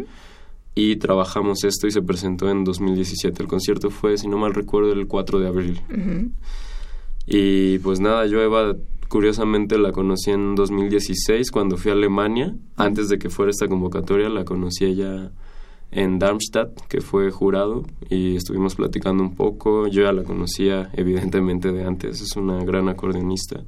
y 0.74 0.96
trabajamos 0.96 1.64
esto 1.64 1.86
y 1.86 1.90
se 1.90 2.02
presentó 2.02 2.50
en 2.50 2.64
2017. 2.64 3.42
El 3.42 3.48
concierto 3.48 3.88
fue, 3.88 4.18
si 4.18 4.28
no 4.28 4.36
mal 4.36 4.52
recuerdo, 4.52 4.92
el 4.92 5.06
4 5.06 5.40
de 5.40 5.48
abril. 5.48 5.80
Y 7.26 7.78
pues 7.78 7.98
nada, 7.98 8.26
yo 8.26 8.42
Eva 8.42 8.76
Curiosamente 9.12 9.76
la 9.76 9.92
conocí 9.92 10.30
en 10.30 10.54
2016 10.54 11.50
cuando 11.50 11.76
fui 11.76 11.90
a 11.90 11.94
Alemania. 11.94 12.56
Antes 12.76 13.10
de 13.10 13.18
que 13.18 13.28
fuera 13.28 13.50
esta 13.50 13.68
convocatoria 13.68 14.30
la 14.30 14.46
conocí 14.46 14.86
ella 14.86 15.30
en 15.90 16.18
Darmstadt, 16.18 16.80
que 16.88 17.02
fue 17.02 17.30
jurado, 17.30 17.82
y 18.08 18.36
estuvimos 18.36 18.74
platicando 18.74 19.22
un 19.22 19.34
poco. 19.34 19.86
Yo 19.86 20.04
ya 20.04 20.12
la 20.12 20.22
conocía 20.22 20.88
evidentemente 20.94 21.72
de 21.72 21.84
antes, 21.84 22.22
es 22.22 22.36
una 22.36 22.64
gran 22.64 22.88
acordeonista. 22.88 23.62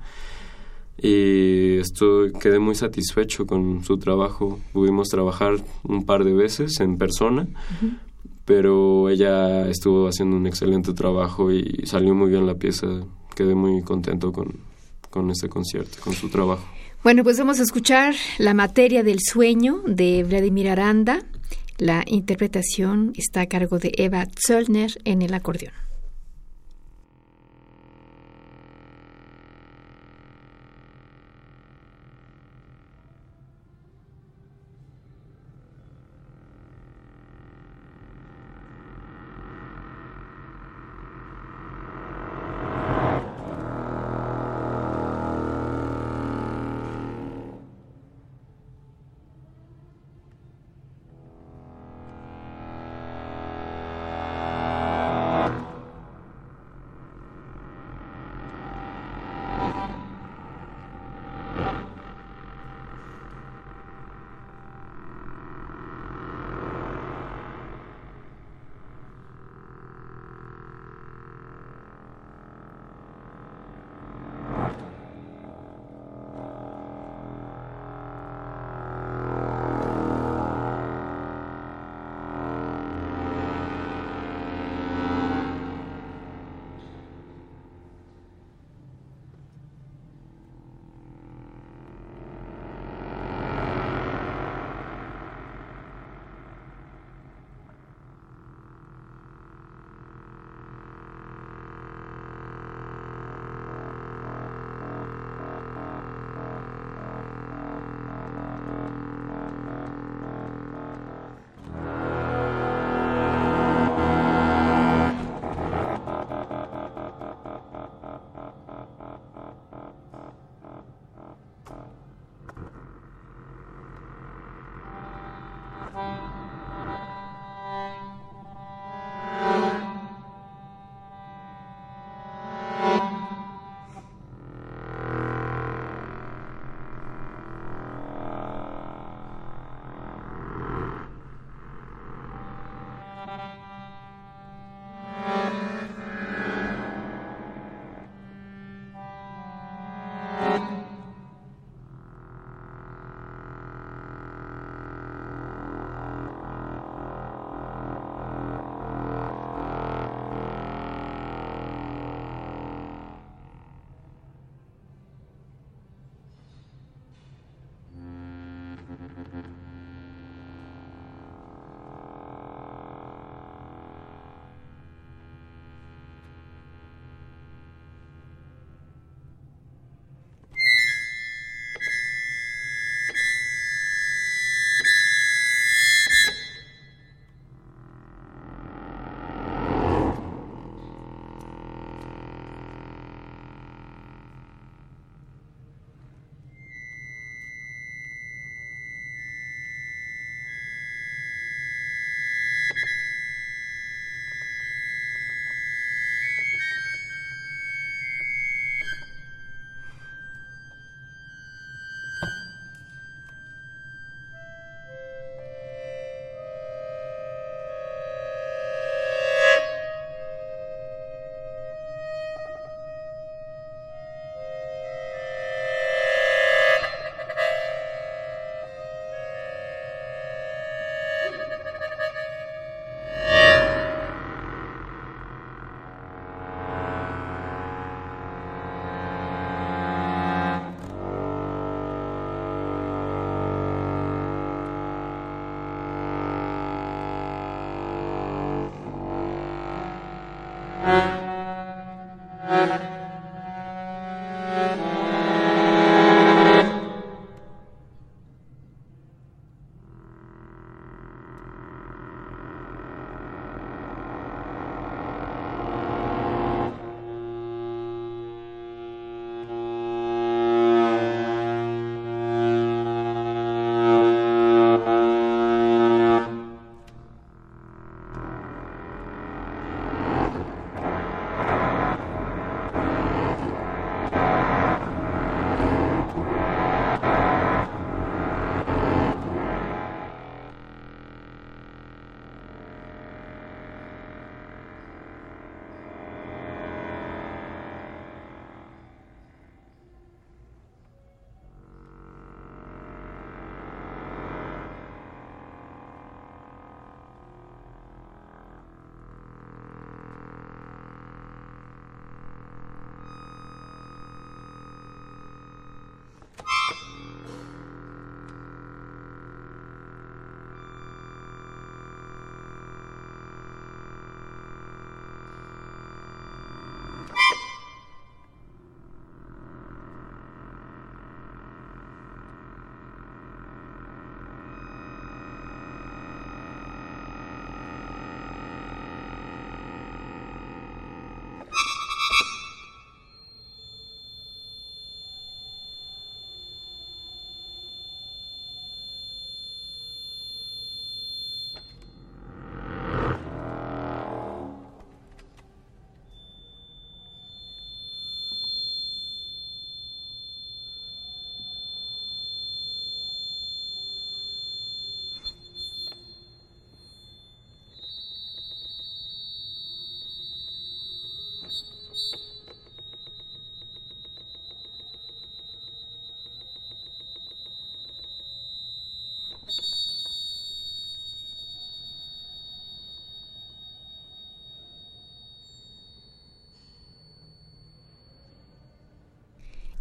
Y 0.97 1.77
estoy, 1.77 2.33
quedé 2.33 2.59
muy 2.59 2.75
satisfecho 2.75 3.45
con 3.45 3.85
su 3.85 3.99
trabajo. 3.99 4.61
Pudimos 4.73 5.11
trabajar 5.11 5.57
un 5.83 6.07
par 6.07 6.25
de 6.25 6.33
veces 6.33 6.81
en 6.81 6.97
persona, 6.97 7.47
pero 8.47 9.11
ella 9.11 9.69
estuvo 9.69 10.09
haciendo 10.09 10.39
un 10.39 10.47
excelente 10.47 10.95
trabajo 10.95 11.53
y 11.53 11.83
salió 11.85 12.15
muy 12.15 12.31
bien 12.31 12.47
la 12.47 12.55
pieza. 12.55 12.87
Quedé 13.37 13.55
muy 13.55 13.83
contento 13.83 14.33
con, 14.33 14.55
con 15.15 15.31
este 15.31 15.49
concierto, 15.49 15.99
con 16.03 16.13
su 16.13 16.29
trabajo. 16.29 16.67
Bueno, 17.05 17.23
pues 17.23 17.39
vamos 17.39 17.61
a 17.61 17.63
escuchar 17.63 18.17
La 18.39 18.53
materia 18.53 19.05
del 19.05 19.21
sueño 19.21 19.81
de 19.87 20.25
Vladimir 20.25 20.69
Aranda. 20.69 21.21
La 21.79 22.03
interpretación 22.07 23.13
está 23.15 23.43
a 23.43 23.47
cargo 23.47 23.79
de 23.79 23.93
Eva 23.97 24.27
Zollner 24.45 24.91
en 25.05 25.23
el 25.23 25.33
acordeón. 25.35 25.84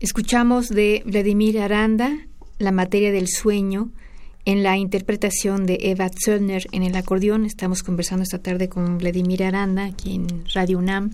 Escuchamos 0.04 0.68
de 0.68 1.02
Vladimir 1.06 1.62
Aranda, 1.62 2.28
La 2.60 2.74
materia 2.74 3.14
del 3.14 3.30
sueño, 3.30 3.90
en 4.44 4.62
la 4.62 4.76
interpretación 4.76 5.66
de 5.66 5.78
Eva 5.80 6.10
Zöllner 6.10 6.68
en 6.74 6.84
el 6.84 6.98
acordeón. 6.98 7.46
Estamos 7.46 7.84
conversando 7.84 8.24
esta 8.24 8.40
tarde 8.40 8.68
con 8.68 8.98
Vladimir 8.98 9.46
Aranda, 9.46 9.86
aquí 9.86 10.16
en 10.16 10.44
Radio 10.54 10.80
UNAM. 10.80 11.12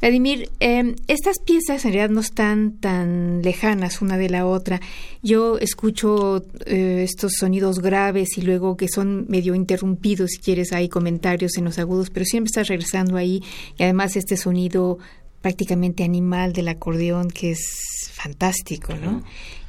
Vladimir, 0.00 0.50
em, 0.58 0.96
estas 1.06 1.38
piezas 1.38 1.84
en 1.84 1.92
realidad 1.92 2.12
no 2.12 2.20
están 2.20 2.72
tan 2.78 3.42
lejanas 3.42 4.02
una 4.02 4.18
de 4.18 4.28
la 4.28 4.44
otra. 4.44 4.80
Yo 5.22 5.58
escucho 5.58 6.44
eh, 6.66 7.04
estos 7.04 7.34
sonidos 7.38 7.78
graves 7.78 8.36
y 8.38 8.42
luego 8.42 8.76
que 8.76 8.88
son 8.88 9.26
medio 9.28 9.54
interrumpidos, 9.54 10.30
si 10.32 10.38
quieres, 10.38 10.72
hay 10.72 10.88
comentarios 10.88 11.56
en 11.58 11.64
los 11.64 11.78
agudos, 11.78 12.10
pero 12.10 12.26
siempre 12.26 12.48
estás 12.48 12.66
regresando 12.66 13.16
ahí 13.16 13.40
y 13.78 13.84
además 13.84 14.16
este 14.16 14.36
sonido 14.36 14.98
prácticamente 15.40 16.04
animal 16.04 16.52
del 16.52 16.68
acordeón 16.68 17.30
que 17.30 17.52
es 17.52 18.10
fantástico, 18.12 18.94
¿no? 18.94 19.22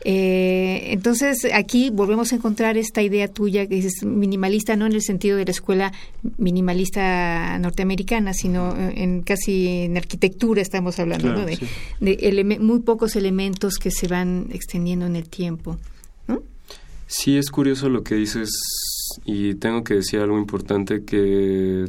Eh, 0.05 0.93
entonces 0.93 1.45
aquí 1.53 1.89
volvemos 1.89 2.31
a 2.31 2.35
encontrar 2.35 2.77
esta 2.77 3.01
idea 3.01 3.27
tuya 3.27 3.67
que 3.67 3.79
es 3.79 4.03
minimalista 4.05 4.75
no 4.75 4.85
en 4.85 4.93
el 4.93 5.01
sentido 5.01 5.37
de 5.37 5.45
la 5.45 5.51
escuela 5.51 5.91
minimalista 6.37 7.57
norteamericana, 7.59 8.33
sino 8.33 8.75
en 8.77 9.21
casi 9.21 9.67
en 9.67 9.97
arquitectura 9.97 10.61
estamos 10.61 10.99
hablando, 10.99 11.33
¿no? 11.33 11.45
de, 11.45 12.57
muy 12.61 12.79
pocos 12.79 13.15
elementos 13.15 13.77
que 13.79 13.91
se 13.91 14.07
van 14.07 14.47
extendiendo 14.51 15.05
en 15.05 15.15
el 15.15 15.27
tiempo. 15.27 15.77
¿no? 16.27 16.41
Sí, 17.07 17.37
es 17.37 17.49
curioso 17.49 17.89
lo 17.89 18.03
que 18.03 18.15
dices 18.15 18.49
y 19.25 19.55
tengo 19.55 19.83
que 19.83 19.95
decir 19.95 20.19
algo 20.19 20.37
importante 20.37 21.03
que 21.03 21.85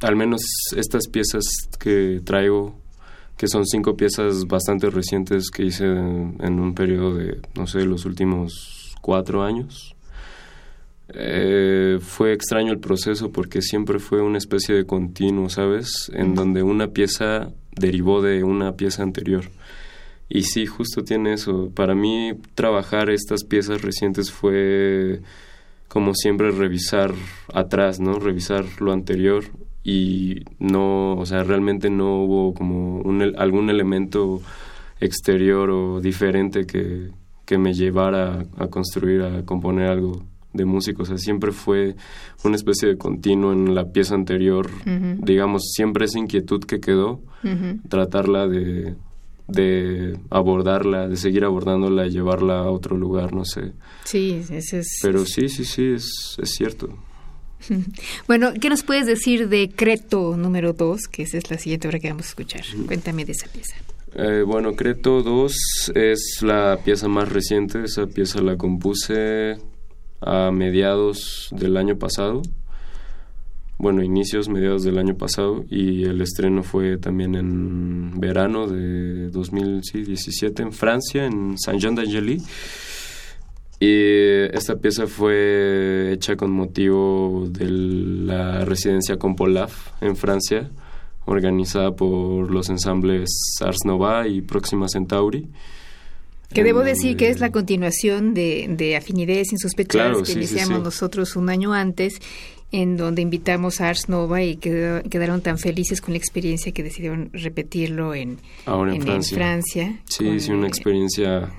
al 0.00 0.16
menos 0.16 0.42
estas 0.76 1.08
piezas 1.08 1.44
que 1.78 2.20
traigo 2.24 2.76
que 3.36 3.48
son 3.48 3.66
cinco 3.66 3.96
piezas 3.96 4.46
bastante 4.46 4.88
recientes 4.88 5.50
que 5.50 5.64
hice 5.64 5.84
en, 5.84 6.58
un 6.58 6.74
periodo 6.74 7.14
de, 7.16 7.40
no 7.54 7.66
sé, 7.66 7.84
los 7.84 8.06
últimos 8.06 8.96
cuatro 9.02 9.42
años. 9.42 9.94
Eh, 11.08 11.98
fue 12.00 12.32
extraño 12.32 12.72
el 12.72 12.80
proceso 12.80 13.30
porque 13.30 13.60
siempre 13.60 13.98
fue 13.98 14.22
una 14.22 14.38
especie 14.38 14.74
de 14.74 14.86
continuo, 14.86 15.50
¿sabes? 15.50 16.10
En 16.14 16.34
donde 16.34 16.62
una 16.62 16.88
pieza 16.88 17.52
derivó 17.72 18.22
de 18.22 18.42
una 18.42 18.72
pieza 18.72 19.02
anterior. 19.02 19.44
Y 20.28 20.44
sí, 20.44 20.66
justo 20.66 21.04
tiene 21.04 21.34
eso. 21.34 21.70
Para 21.74 21.94
mí 21.94 22.32
trabajar 22.54 23.10
estas 23.10 23.44
piezas 23.44 23.82
recientes 23.82 24.32
fue 24.32 25.20
como 25.88 26.14
siempre 26.14 26.50
revisar 26.50 27.12
atrás, 27.52 28.00
¿no? 28.00 28.18
Revisar 28.18 28.64
lo 28.80 28.92
anterior 28.92 29.44
y 29.88 30.42
no, 30.58 31.14
o 31.14 31.24
sea, 31.26 31.44
realmente 31.44 31.90
no 31.90 32.24
hubo 32.24 32.54
como 32.54 33.02
un, 33.02 33.22
algún 33.38 33.70
elemento 33.70 34.42
exterior 34.98 35.70
o 35.70 36.00
diferente 36.00 36.66
que, 36.66 37.10
que 37.44 37.56
me 37.56 37.72
llevara 37.72 38.46
a, 38.56 38.66
construir, 38.66 39.22
a 39.22 39.44
componer 39.44 39.88
algo 39.88 40.24
de 40.52 40.64
música. 40.64 41.04
O 41.04 41.06
sea, 41.06 41.18
siempre 41.18 41.52
fue 41.52 41.94
una 42.42 42.56
especie 42.56 42.88
de 42.88 42.98
continuo 42.98 43.52
en 43.52 43.76
la 43.76 43.92
pieza 43.92 44.16
anterior. 44.16 44.68
Digamos, 45.18 45.70
siempre 45.72 46.06
esa 46.06 46.18
inquietud 46.18 46.64
que 46.64 46.80
quedó, 46.80 47.20
tratarla 47.88 48.48
de, 48.48 48.96
de 49.46 50.18
abordarla, 50.30 51.06
de 51.06 51.16
seguir 51.16 51.44
abordándola 51.44 52.08
y 52.08 52.10
llevarla 52.10 52.58
a 52.58 52.70
otro 52.72 52.96
lugar, 52.96 53.32
no 53.32 53.44
sé. 53.44 53.70
Sí, 54.02 54.42
ese 54.50 54.80
es... 54.80 54.98
Pero 55.00 55.24
sí, 55.24 55.48
sí, 55.48 55.64
sí, 55.64 55.92
es, 55.92 56.36
es 56.42 56.50
cierto. 56.50 56.88
Bueno, 58.26 58.52
¿qué 58.60 58.68
nos 58.68 58.82
puedes 58.82 59.06
decir 59.06 59.48
de 59.48 59.70
Creto 59.70 60.36
número 60.36 60.72
2, 60.72 61.02
que 61.10 61.22
esa 61.22 61.38
es 61.38 61.50
la 61.50 61.58
siguiente 61.58 61.88
obra 61.88 61.98
que 61.98 62.08
vamos 62.08 62.26
a 62.26 62.28
escuchar? 62.28 62.62
Cuéntame 62.86 63.24
de 63.24 63.32
esa 63.32 63.48
pieza. 63.48 63.76
Eh, 64.14 64.42
bueno, 64.46 64.74
Creto 64.74 65.22
2 65.22 65.92
es 65.94 66.38
la 66.42 66.78
pieza 66.84 67.08
más 67.08 67.28
reciente, 67.28 67.84
esa 67.84 68.06
pieza 68.06 68.40
la 68.40 68.56
compuse 68.56 69.58
a 70.20 70.50
mediados 70.50 71.48
del 71.52 71.76
año 71.76 71.98
pasado, 71.98 72.42
bueno, 73.78 74.02
inicios, 74.02 74.48
mediados 74.48 74.84
del 74.84 74.96
año 74.96 75.16
pasado, 75.16 75.64
y 75.68 76.04
el 76.04 76.22
estreno 76.22 76.62
fue 76.62 76.96
también 76.96 77.34
en 77.34 78.18
verano 78.18 78.66
de 78.66 79.28
2017 79.28 80.62
en 80.62 80.72
Francia, 80.72 81.26
en 81.26 81.58
Saint-Jean 81.58 81.94
d'Angely. 81.94 82.40
Y 83.78 84.56
esta 84.56 84.76
pieza 84.76 85.06
fue 85.06 86.12
hecha 86.12 86.36
con 86.36 86.50
motivo 86.50 87.46
de 87.50 87.66
la 87.68 88.64
residencia 88.64 89.18
Compolaf 89.18 89.90
en 90.00 90.16
Francia, 90.16 90.70
organizada 91.26 91.94
por 91.94 92.50
los 92.50 92.70
ensambles 92.70 93.28
Ars 93.60 93.84
Nova 93.84 94.26
y 94.28 94.40
Próxima 94.40 94.88
Centauri. 94.88 95.48
Que 96.52 96.64
debo 96.64 96.80
decir 96.80 97.16
que 97.18 97.28
es 97.28 97.40
la 97.40 97.50
continuación 97.50 98.32
de, 98.32 98.66
de 98.70 98.96
Afinidades 98.96 99.52
Insospechadas 99.52 100.22
que 100.22 100.32
iniciamos 100.32 100.82
nosotros 100.82 101.36
un 101.36 101.50
año 101.50 101.74
antes, 101.74 102.20
en 102.72 102.96
donde 102.96 103.20
invitamos 103.20 103.82
a 103.82 103.90
Ars 103.90 104.08
Nova 104.08 104.42
y 104.42 104.56
quedaron 104.56 105.42
tan 105.42 105.58
felices 105.58 106.00
con 106.00 106.14
la 106.14 106.18
experiencia 106.18 106.72
que 106.72 106.82
decidieron 106.82 107.28
repetirlo 107.34 108.14
en, 108.14 108.38
Ahora 108.64 108.94
en, 108.94 109.22
Francia. 109.22 110.00
Sí, 110.06 110.40
sí, 110.40 110.50
una 110.50 110.68
experiencia 110.68 111.52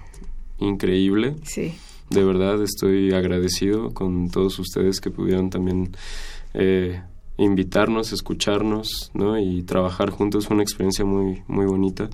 increíble. 0.58 1.36
Sí 1.44 1.74
de 2.10 2.24
verdad 2.24 2.62
estoy 2.62 3.14
agradecido 3.14 3.94
con 3.94 4.30
todos 4.30 4.60
ustedes 4.60 5.02
que 5.02 5.12
pudieron 5.12 5.50
también 5.50 5.92
eh, 6.54 7.02
invitarnos, 7.38 8.14
escucharnos, 8.14 9.12
¿no? 9.14 9.40
Y 9.40 9.64
trabajar 9.64 10.10
juntos 10.10 10.48
fue 10.48 10.56
una 10.56 10.64
experiencia 10.64 11.06
muy, 11.06 11.44
muy 11.48 11.66
bonita. 11.66 12.10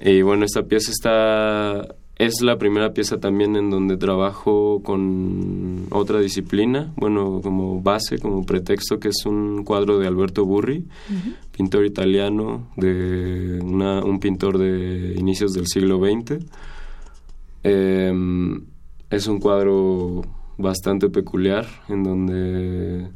Y 0.00 0.22
bueno, 0.22 0.44
esta 0.44 0.62
pieza 0.62 0.90
está 0.90 1.94
es 2.18 2.40
la 2.42 2.58
primera 2.58 2.92
pieza 2.92 3.20
también 3.20 3.54
en 3.54 3.70
donde 3.70 3.96
trabajo 3.96 4.82
con 4.82 5.86
otra 5.90 6.18
disciplina, 6.18 6.92
bueno, 6.96 7.40
como 7.40 7.80
base, 7.80 8.18
como 8.18 8.44
pretexto, 8.44 8.98
que 8.98 9.08
es 9.08 9.24
un 9.24 9.62
cuadro 9.62 10.00
de 10.00 10.08
Alberto 10.08 10.44
Burri, 10.44 10.84
pintor 11.52 11.86
italiano, 11.86 12.70
de 12.76 13.60
un 13.62 14.18
pintor 14.18 14.58
de 14.58 15.14
inicios 15.16 15.52
del 15.52 15.68
siglo 15.68 16.00
XX. 16.00 16.44
Eh, 17.62 18.12
es 19.10 19.26
un 19.26 19.38
cuadro 19.40 20.22
bastante 20.56 21.08
peculiar 21.08 21.66
en 21.88 22.02
donde 22.02 23.08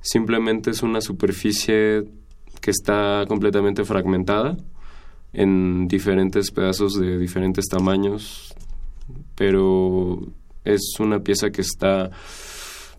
simplemente 0.00 0.70
es 0.70 0.82
una 0.82 1.00
superficie 1.00 2.04
que 2.60 2.70
está 2.70 3.24
completamente 3.28 3.84
fragmentada 3.84 4.56
en 5.32 5.86
diferentes 5.88 6.50
pedazos 6.50 6.94
de 6.94 7.18
diferentes 7.18 7.66
tamaños, 7.66 8.54
pero 9.36 10.20
es 10.64 10.94
una 10.98 11.20
pieza 11.20 11.50
que 11.50 11.62
está 11.62 12.10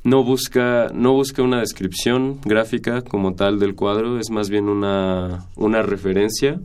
no 0.03 0.23
busca 0.23 0.87
no 0.93 1.13
busca 1.13 1.43
una 1.43 1.59
descripción 1.59 2.39
gráfica 2.43 3.03
como 3.03 3.35
tal 3.35 3.59
del 3.59 3.75
cuadro, 3.75 4.19
es 4.19 4.31
más 4.31 4.49
bien 4.49 4.67
una 4.69 5.47
una 5.55 5.81
referencia 5.83 6.59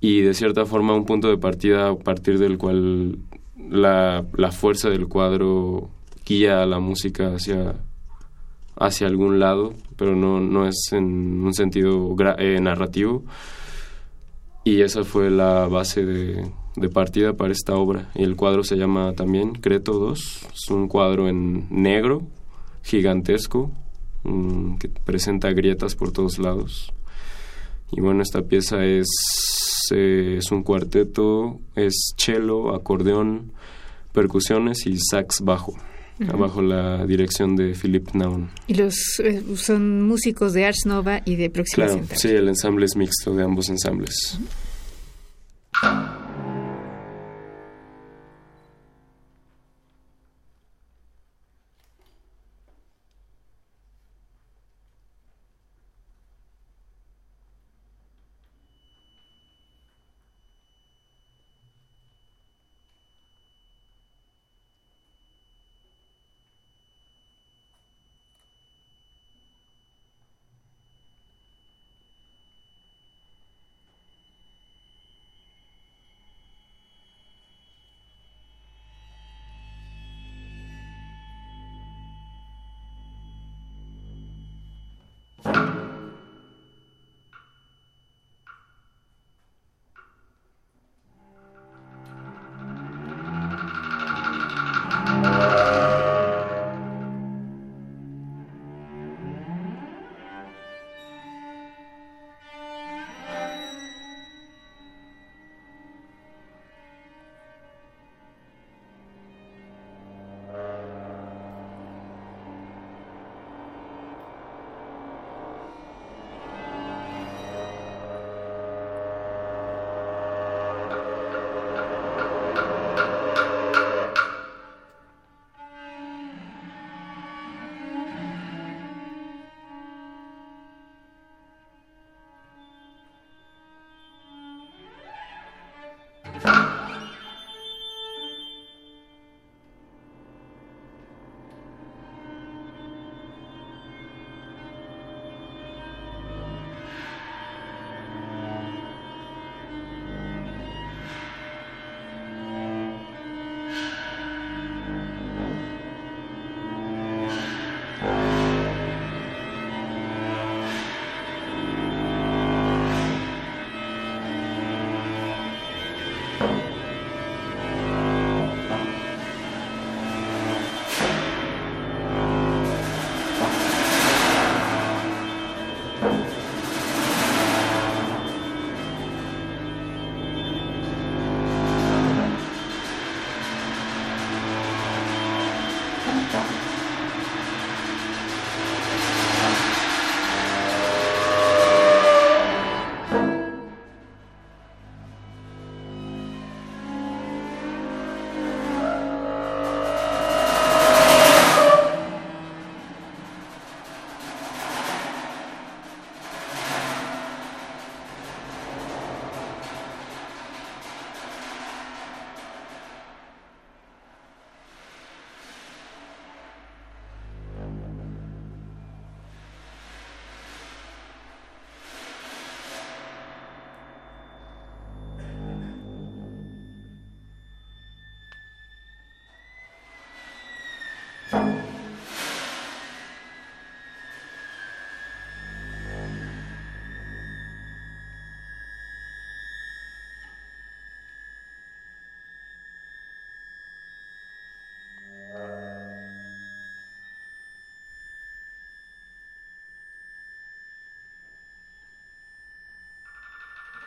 y 0.00 0.22
de 0.22 0.34
cierta 0.34 0.64
forma 0.64 0.94
un 0.94 1.04
punto 1.04 1.28
de 1.28 1.36
partida 1.36 1.90
a 1.90 1.96
partir 1.96 2.38
del 2.38 2.58
cual 2.58 3.18
la, 3.68 4.24
la 4.34 4.52
fuerza 4.52 4.88
del 4.90 5.08
cuadro 5.08 5.90
guía 6.24 6.62
a 6.62 6.66
la 6.66 6.78
música 6.78 7.34
hacia, 7.34 7.74
hacia 8.76 9.06
algún 9.06 9.40
lado, 9.40 9.74
pero 9.96 10.14
no, 10.14 10.40
no 10.40 10.66
es 10.66 10.92
en 10.92 11.44
un 11.44 11.54
sentido 11.54 12.14
eh, 12.38 12.60
narrativo. 12.60 13.24
Y 14.64 14.82
esa 14.82 15.04
fue 15.04 15.30
la 15.30 15.66
base 15.66 16.04
de, 16.04 16.50
partida 16.92 17.32
para 17.34 17.52
esta 17.52 17.74
obra. 17.74 18.10
Y 18.14 18.22
el 18.22 18.36
cuadro 18.36 18.62
se 18.62 18.76
llama 18.76 19.12
también 19.14 19.52
Creto 19.54 19.94
2. 19.94 20.46
Es 20.54 20.70
un 20.70 20.86
cuadro 20.86 21.28
en 21.28 21.66
negro, 21.70 22.22
gigantesco, 22.82 23.70
mm, 24.24 24.76
que 24.76 24.88
presenta 24.88 25.50
grietas 25.52 25.96
por 25.96 26.12
todos 26.12 26.38
lados. 26.38 26.92
Y 27.92 28.00
bueno, 28.00 28.22
esta 28.22 28.42
pieza 28.42 28.84
es 28.84 29.06
eh, 29.90 30.36
es 30.38 30.50
un 30.52 30.62
cuarteto, 30.62 31.60
es 31.74 32.14
cello, 32.16 32.74
acordeón, 32.74 33.52
percusiones 34.12 34.86
y 34.86 34.96
sax 34.98 35.40
bajo. 35.42 35.74
bajo 36.18 36.60
la 36.60 37.06
dirección 37.06 37.56
de 37.56 37.74
Philip 37.74 38.10
Naun. 38.12 38.50
¿Y 38.66 38.74
los 38.74 38.94
eh, 39.20 39.42
son 39.56 40.02
músicos 40.02 40.52
de 40.52 40.66
Ars 40.66 40.84
Nova 40.84 41.22
y 41.24 41.36
de 41.36 41.48
Próxima 41.48 41.86
Claro, 41.86 42.04
sí, 42.14 42.28
el 42.28 42.48
ensamble 42.48 42.84
es 42.84 42.94
mixto 42.94 43.34
de 43.34 43.42
ambos 43.42 43.70
ensambles. 43.70 44.38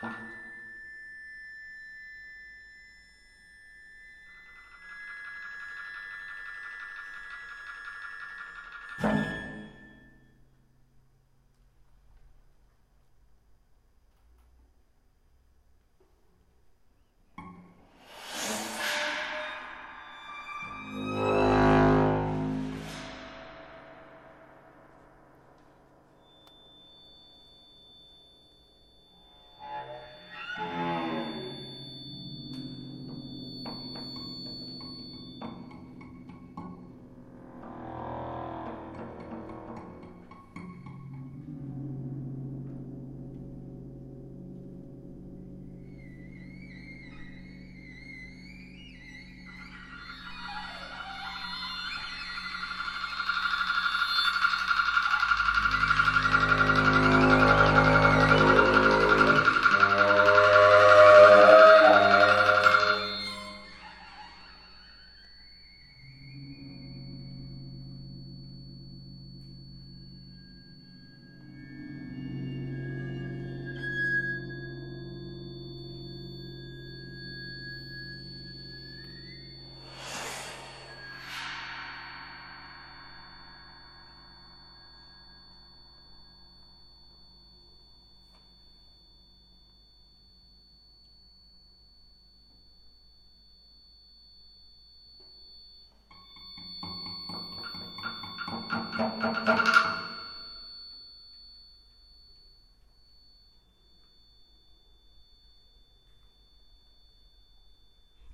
Hah? 0.04 0.43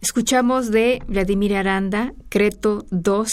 Escuchamos 0.00 0.70
de 0.70 1.02
Vladimir 1.06 1.54
Aranda, 1.54 2.14
Creto 2.30 2.84
2, 2.90 3.30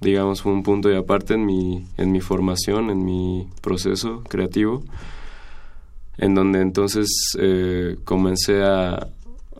digamos, 0.00 0.42
fue 0.42 0.52
un 0.52 0.62
punto 0.62 0.88
de 0.88 0.96
aparte 0.96 1.34
en 1.34 1.44
mi, 1.44 1.86
en 1.98 2.12
mi 2.12 2.20
formación, 2.20 2.90
en 2.90 3.04
mi 3.04 3.48
proceso 3.60 4.22
creativo, 4.28 4.82
en 6.16 6.34
donde 6.34 6.60
entonces 6.60 7.08
eh, 7.38 7.98
comencé 8.04 8.62
a, 8.62 9.08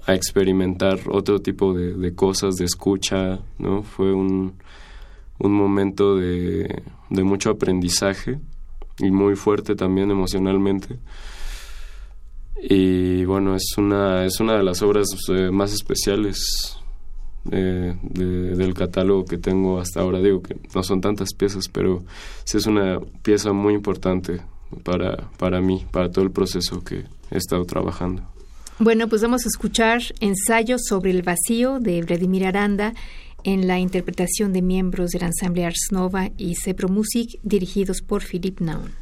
a, 0.06 0.14
experimentar 0.14 1.00
otro 1.10 1.40
tipo 1.40 1.74
de, 1.74 1.94
de, 1.94 2.14
cosas, 2.14 2.56
de 2.56 2.64
escucha, 2.64 3.40
¿no? 3.58 3.82
Fue 3.82 4.12
un, 4.12 4.54
un 5.38 5.52
momento 5.52 6.16
de, 6.16 6.82
de 7.10 7.24
mucho 7.24 7.50
aprendizaje 7.50 8.38
y 8.98 9.10
muy 9.10 9.36
fuerte 9.36 9.74
también 9.74 10.10
emocionalmente 10.10 10.98
y 12.62 13.24
bueno, 13.24 13.56
es 13.56 13.74
una, 13.76 14.24
es 14.24 14.38
una 14.38 14.56
de 14.56 14.62
las 14.62 14.82
obras 14.82 15.08
eh, 15.28 15.50
más 15.50 15.72
especiales 15.72 16.78
eh, 17.50 17.96
del 18.02 18.72
catálogo 18.72 19.24
que 19.24 19.36
tengo 19.36 19.80
hasta 19.80 20.00
ahora. 20.00 20.20
Digo 20.20 20.42
que 20.42 20.56
no 20.72 20.82
son 20.84 21.00
tantas 21.00 21.34
piezas, 21.34 21.68
pero 21.68 22.04
sí 22.44 22.58
es 22.58 22.66
una 22.66 23.00
pieza 23.22 23.52
muy 23.52 23.74
importante 23.74 24.42
para, 24.84 25.28
para 25.38 25.60
mí, 25.60 25.84
para 25.90 26.10
todo 26.12 26.24
el 26.24 26.30
proceso 26.30 26.84
que 26.84 27.04
he 27.32 27.36
estado 27.36 27.64
trabajando. 27.64 28.22
Bueno, 28.78 29.08
pues 29.08 29.22
vamos 29.22 29.44
a 29.44 29.48
escuchar 29.48 30.00
Ensayo 30.20 30.76
sobre 30.78 31.10
el 31.10 31.22
vacío 31.22 31.80
de 31.80 32.00
Vladimir 32.02 32.46
Aranda 32.46 32.94
en 33.44 33.66
la 33.66 33.78
interpretación 33.78 34.52
de 34.52 34.62
miembros 34.62 35.10
del 35.10 35.24
ensamble 35.24 35.64
Ars 35.64 35.88
Nova 35.90 36.30
y 36.36 36.54
Cepro 36.56 36.88
Music 36.88 37.38
dirigidos 37.42 38.02
por 38.02 38.22
Philippe 38.22 38.64
Naun. 38.64 39.01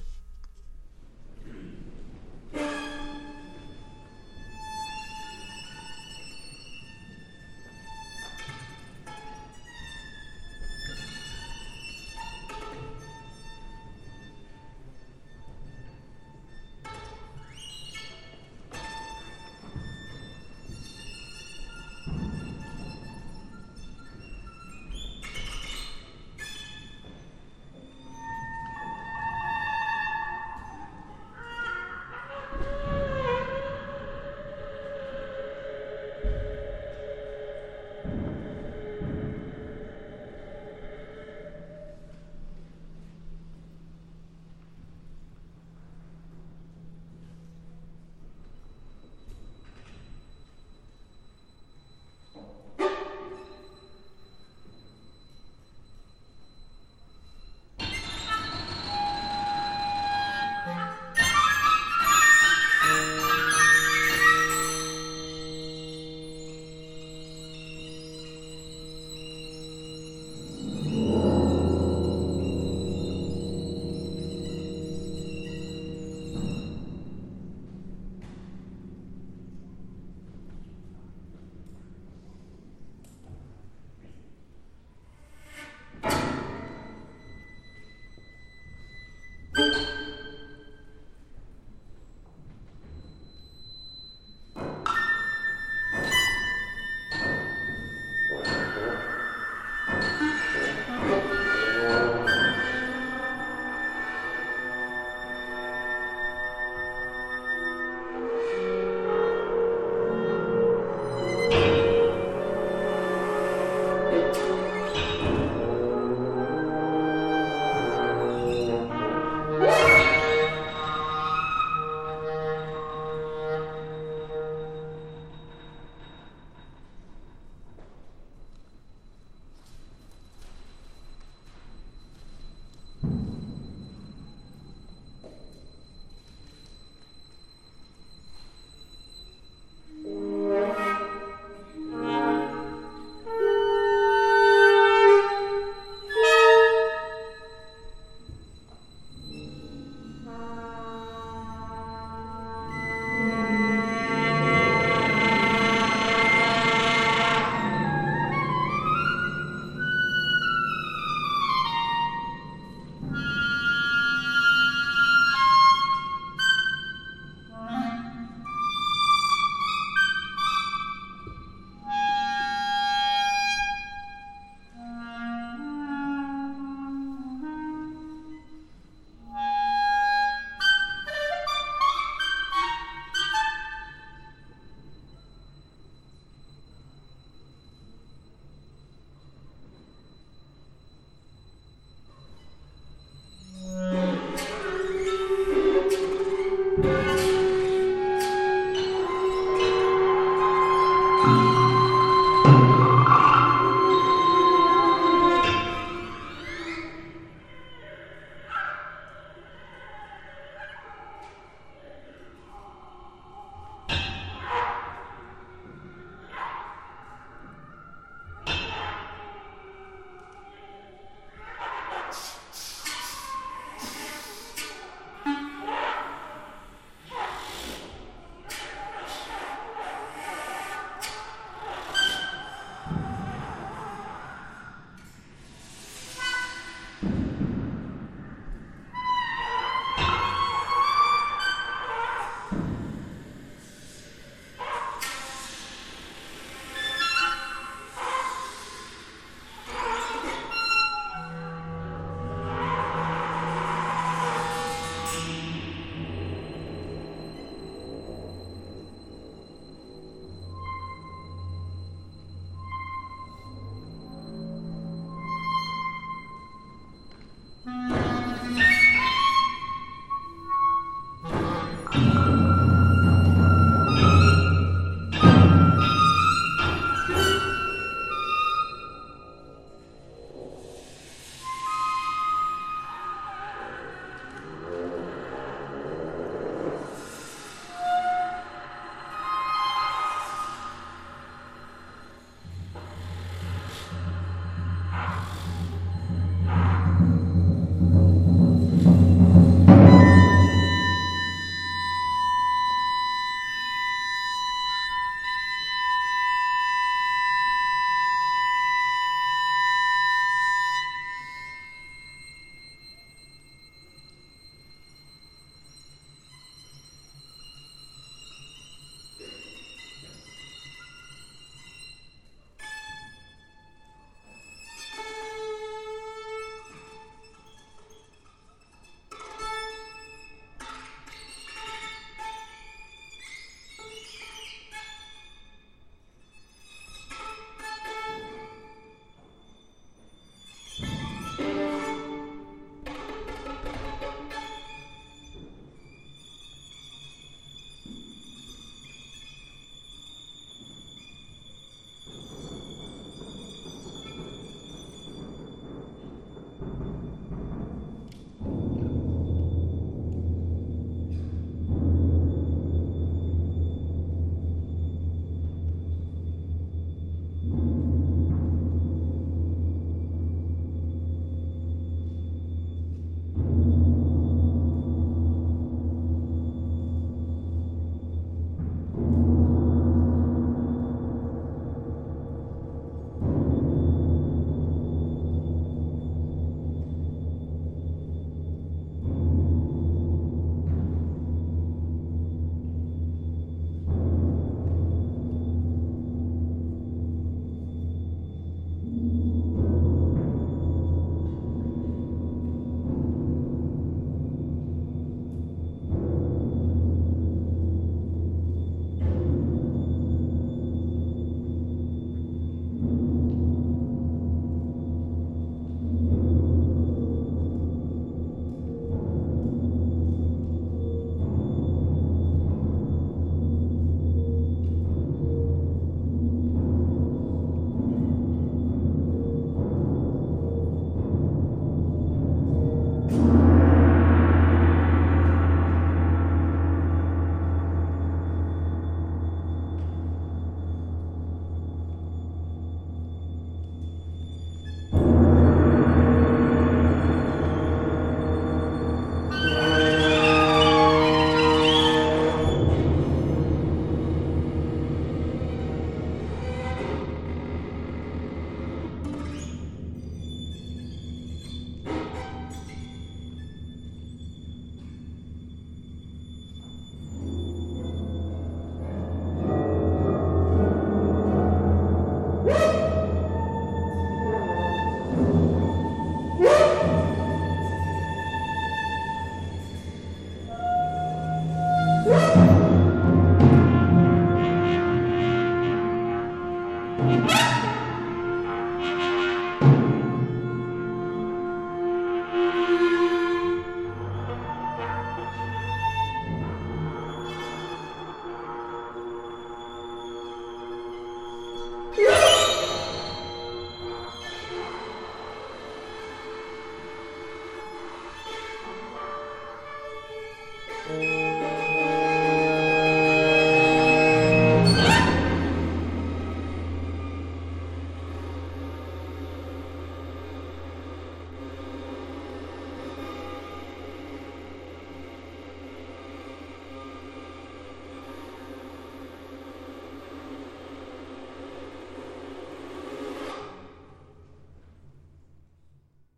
Yeah! 501.98 502.29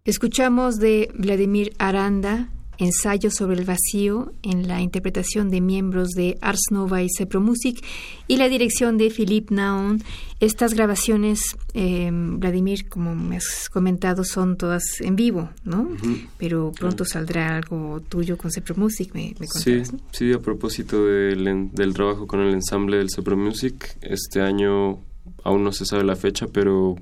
Escuchamos 0.05 0.80
de 0.80 1.12
Vladimir 1.14 1.74
Aranda, 1.78 2.48
Ensayo 2.76 3.30
sobre 3.30 3.61
el 3.61 3.64
vacío, 3.64 4.32
en 4.42 4.66
la 4.66 4.80
interpretación 4.80 5.48
de 5.48 5.61
miembros 5.61 6.09
de 6.09 6.38
Ars 6.40 6.72
Nova 6.72 7.05
y 7.05 7.09
Music 7.38 7.84
y 8.26 8.36
la 8.36 8.48
dirección 8.48 8.98
de 8.98 9.11
Philippe 9.11 9.55
Naon. 9.55 10.03
Estas 10.40 10.74
grabaciones, 10.74 11.40
eh, 11.74 12.11
Vladimir, 12.12 12.88
como 12.88 13.14
me 13.14 13.36
has 13.36 13.68
comentado, 13.70 14.24
son 14.24 14.57
todas 14.57 14.82
en 15.00 15.14
vivo, 15.14 15.50
¿no? 15.62 15.88
Pero 16.36 16.72
pronto 16.76 17.05
saldrá 17.05 17.55
algo 17.55 18.00
tuyo 18.00 18.36
con 18.36 18.50
Music, 18.74 19.12
me, 19.14 19.36
me 19.38 19.46
sí, 19.46 19.82
sí, 20.11 20.32
a 20.32 20.40
propósito 20.40 21.07
del, 21.07 21.70
del 21.70 21.94
trabajo 21.94 22.26
con 22.26 22.40
el 22.40 22.53
ensamble 22.53 22.96
del 22.96 23.36
Music, 23.36 23.96
este 24.00 24.40
año 24.40 24.98
aún 25.44 25.62
no 25.62 25.70
se 25.70 25.84
sabe 25.84 26.03
la 26.03 26.16
fecha, 26.16 26.48
pero 26.48 26.96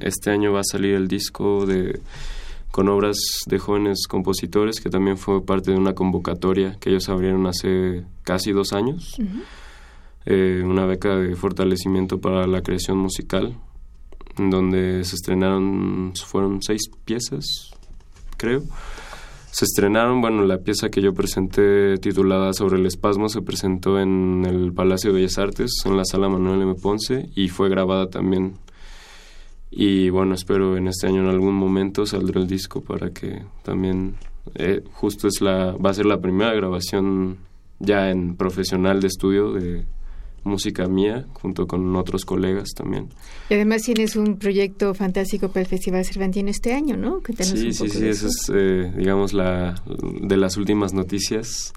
este 0.00 0.30
año 0.30 0.52
va 0.52 0.60
a 0.60 0.64
salir 0.64 0.94
el 0.94 1.08
disco 1.08 1.66
de 1.66 2.00
con 2.76 2.90
obras 2.90 3.16
de 3.46 3.58
jóvenes 3.58 4.06
compositores, 4.06 4.82
que 4.82 4.90
también 4.90 5.16
fue 5.16 5.42
parte 5.42 5.70
de 5.70 5.78
una 5.78 5.94
convocatoria 5.94 6.76
que 6.78 6.90
ellos 6.90 7.08
abrieron 7.08 7.46
hace 7.46 8.04
casi 8.22 8.52
dos 8.52 8.74
años, 8.74 9.16
eh, 10.26 10.60
una 10.62 10.84
beca 10.84 11.16
de 11.16 11.34
fortalecimiento 11.36 12.20
para 12.20 12.46
la 12.46 12.60
creación 12.60 12.98
musical, 12.98 13.56
donde 14.36 15.04
se 15.04 15.14
estrenaron, 15.14 16.12
fueron 16.14 16.60
seis 16.60 16.82
piezas, 17.06 17.70
creo. 18.36 18.62
Se 19.52 19.64
estrenaron, 19.64 20.20
bueno, 20.20 20.44
la 20.44 20.58
pieza 20.58 20.90
que 20.90 21.00
yo 21.00 21.14
presenté 21.14 21.96
titulada 21.96 22.52
Sobre 22.52 22.78
el 22.78 22.84
espasmo 22.84 23.30
se 23.30 23.40
presentó 23.40 23.98
en 23.98 24.44
el 24.44 24.74
Palacio 24.74 25.14
de 25.14 25.20
Bellas 25.20 25.38
Artes, 25.38 25.70
en 25.86 25.96
la 25.96 26.04
sala 26.04 26.28
Manuel 26.28 26.60
M. 26.60 26.74
Ponce, 26.74 27.30
y 27.34 27.48
fue 27.48 27.70
grabada 27.70 28.10
también 28.10 28.58
y 29.70 30.10
bueno, 30.10 30.34
espero 30.34 30.76
en 30.76 30.88
este 30.88 31.06
año 31.06 31.22
en 31.22 31.28
algún 31.28 31.54
momento 31.54 32.06
saldrá 32.06 32.40
el 32.40 32.46
disco 32.46 32.80
para 32.80 33.10
que 33.10 33.42
también 33.62 34.16
eh, 34.54 34.82
justo 34.92 35.28
es 35.28 35.40
la 35.40 35.72
va 35.72 35.90
a 35.90 35.94
ser 35.94 36.06
la 36.06 36.20
primera 36.20 36.54
grabación 36.54 37.38
ya 37.78 38.10
en 38.10 38.36
profesional 38.36 39.00
de 39.00 39.08
estudio 39.08 39.52
de 39.52 39.84
música 40.44 40.86
mía 40.86 41.26
junto 41.34 41.66
con 41.66 41.94
otros 41.96 42.24
colegas 42.24 42.70
también. 42.74 43.08
Y 43.50 43.54
además 43.54 43.82
tienes 43.82 44.16
un 44.16 44.38
proyecto 44.38 44.94
fantástico 44.94 45.48
para 45.48 45.62
el 45.62 45.66
Festival 45.66 46.04
Cervantino 46.04 46.48
este 46.48 46.72
año, 46.72 46.96
¿no? 46.96 47.20
sí, 47.40 47.72
sí, 47.72 47.88
sí, 47.88 48.06
esa 48.06 48.28
es, 48.28 48.52
eh, 48.54 48.92
digamos, 48.96 49.32
la 49.32 49.74
de 50.22 50.36
las 50.36 50.56
últimas 50.56 50.94
noticias. 50.94 51.72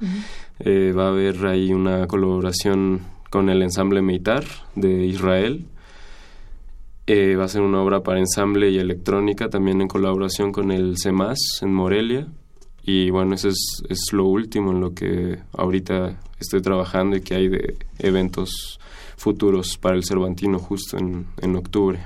Eh, 0.60 0.94
va 0.96 1.06
a 1.06 1.10
haber 1.10 1.46
ahí 1.48 1.74
una 1.74 2.06
colaboración 2.08 3.02
con 3.30 3.50
el 3.50 3.62
ensamble 3.64 4.02
Meitar 4.02 4.46
de 4.76 5.06
Israel 5.06 5.66
eh, 7.12 7.36
va 7.36 7.46
a 7.46 7.48
ser 7.48 7.62
una 7.62 7.82
obra 7.82 8.04
para 8.04 8.20
ensamble 8.20 8.70
y 8.70 8.78
electrónica, 8.78 9.50
también 9.50 9.82
en 9.82 9.88
colaboración 9.88 10.52
con 10.52 10.70
el 10.70 10.94
CEMAS 11.02 11.40
en 11.64 11.74
Morelia. 11.74 12.28
Y 12.84 13.10
bueno, 13.10 13.34
eso 13.34 13.50
es, 13.50 13.82
es 13.90 14.14
lo 14.14 14.26
último 14.26 14.74
en 14.74 14.80
lo 14.80 14.94
que 14.94 15.40
ahorita 15.58 16.20
estoy 16.40 16.62
trabajando 16.62 17.18
y 17.18 17.22
que 17.22 17.34
hay 17.34 17.48
de 17.48 17.78
eventos 17.98 18.80
futuros 19.18 19.76
para 19.78 19.96
el 19.96 20.04
Cervantino 20.04 20.60
justo 20.60 21.00
en, 21.00 21.26
en 21.42 21.56
octubre. 21.56 22.00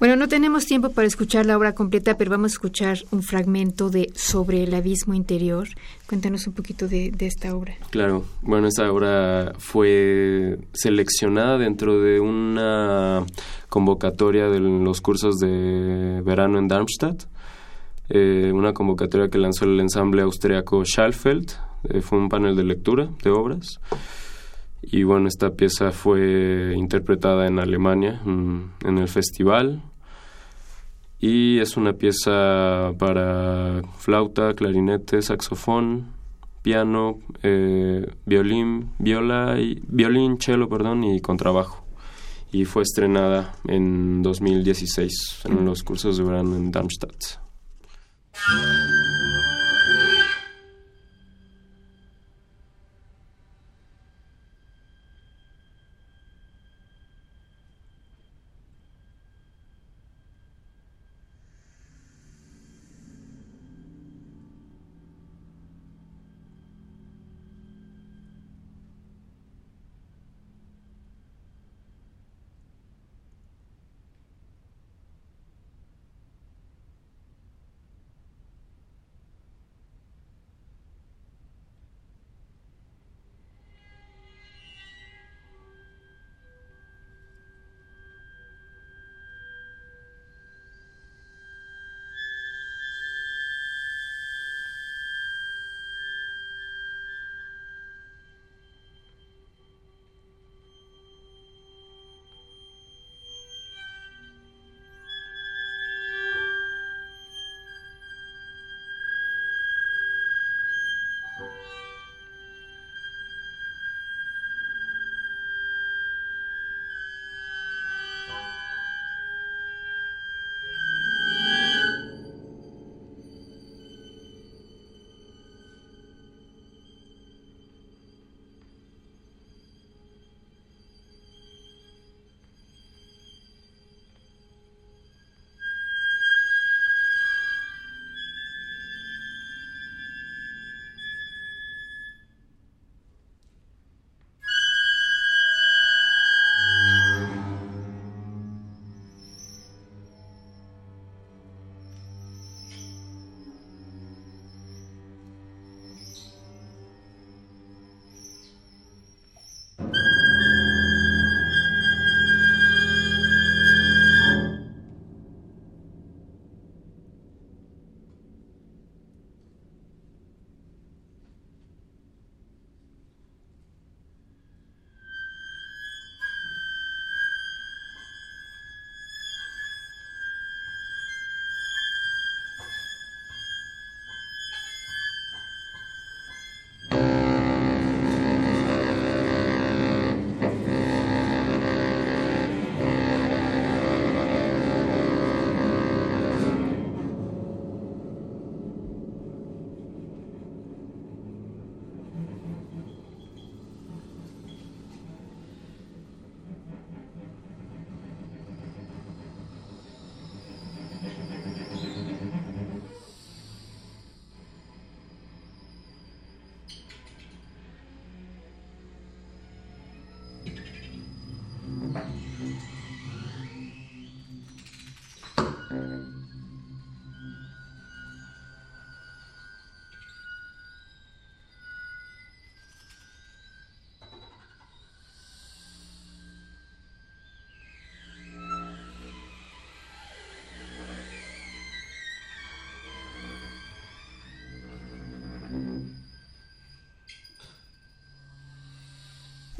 Bueno, 0.00 0.16
no 0.16 0.28
tenemos 0.28 0.64
tiempo 0.64 0.88
para 0.92 1.06
escuchar 1.06 1.44
la 1.44 1.58
obra 1.58 1.74
completa, 1.74 2.16
pero 2.16 2.30
vamos 2.30 2.52
a 2.52 2.54
escuchar 2.54 2.96
un 3.10 3.22
fragmento 3.22 3.90
de 3.90 4.10
Sobre 4.14 4.62
el 4.62 4.72
abismo 4.72 5.12
interior. 5.12 5.68
Cuéntanos 6.08 6.46
un 6.46 6.54
poquito 6.54 6.88
de, 6.88 7.12
esta 7.18 7.54
obra. 7.54 7.74
Claro, 7.90 8.24
bueno, 8.40 8.66
esta 8.66 8.90
obra 8.90 9.52
fue 9.58 10.56
seleccionada 10.72 11.58
dentro 11.58 12.00
de 12.00 12.18
una 12.18 13.26
convocatoria 13.68 14.48
de 14.48 14.60
los 14.60 15.02
cursos 15.02 15.36
de 15.36 16.22
verano 16.24 16.58
en 16.58 16.68
Darmstadt. 16.68 17.24
Eh, 18.08 18.52
una 18.54 18.72
convocatoria 18.72 19.28
que 19.28 19.36
lanzó 19.36 19.66
el 19.66 19.78
ensamble 19.80 20.22
austriaco 20.22 20.82
Schallfeld. 20.82 21.50
Eh, 21.90 22.00
fue 22.00 22.18
un 22.18 22.30
panel 22.30 22.56
de 22.56 22.64
lectura 22.64 23.10
de 23.22 23.28
obras. 23.28 23.78
Y 24.80 25.02
bueno, 25.02 25.28
esta 25.28 25.50
pieza 25.50 25.92
fue 25.92 26.72
interpretada 26.74 27.46
en 27.46 27.58
Alemania, 27.58 28.22
en 28.24 28.96
el 28.96 29.08
festival, 29.08 29.82
y 31.20 31.58
es 31.58 31.76
una 31.76 31.92
pieza 31.92 32.92
para 32.98 33.82
flauta, 33.98 34.54
clarinete, 34.54 35.20
saxofón, 35.20 36.06
piano, 36.62 37.18
eh, 37.42 38.06
violín, 38.24 38.92
viola 38.98 39.60
y 39.60 39.82
violín, 39.86 40.40
cello, 40.40 40.68
perdón, 40.68 41.04
y 41.04 41.20
contrabajo. 41.20 41.84
Y 42.52 42.64
fue 42.64 42.82
estrenada 42.82 43.54
en 43.68 44.22
2016 44.22 45.42
en 45.44 45.64
los 45.64 45.82
cursos 45.82 46.16
de 46.16 46.24
verano 46.24 46.56
en 46.56 46.72
Darmstadt. 46.72 47.38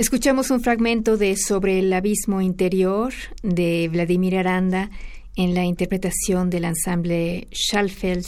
Escuchamos 0.00 0.50
un 0.50 0.62
fragmento 0.62 1.18
de 1.18 1.36
Sobre 1.36 1.78
el 1.78 1.92
abismo 1.92 2.40
interior 2.40 3.12
de 3.42 3.86
Vladimir 3.92 4.38
Aranda 4.38 4.88
en 5.36 5.54
la 5.54 5.66
interpretación 5.66 6.48
del 6.48 6.64
ensamble 6.64 7.48
Schallfeld 7.52 8.24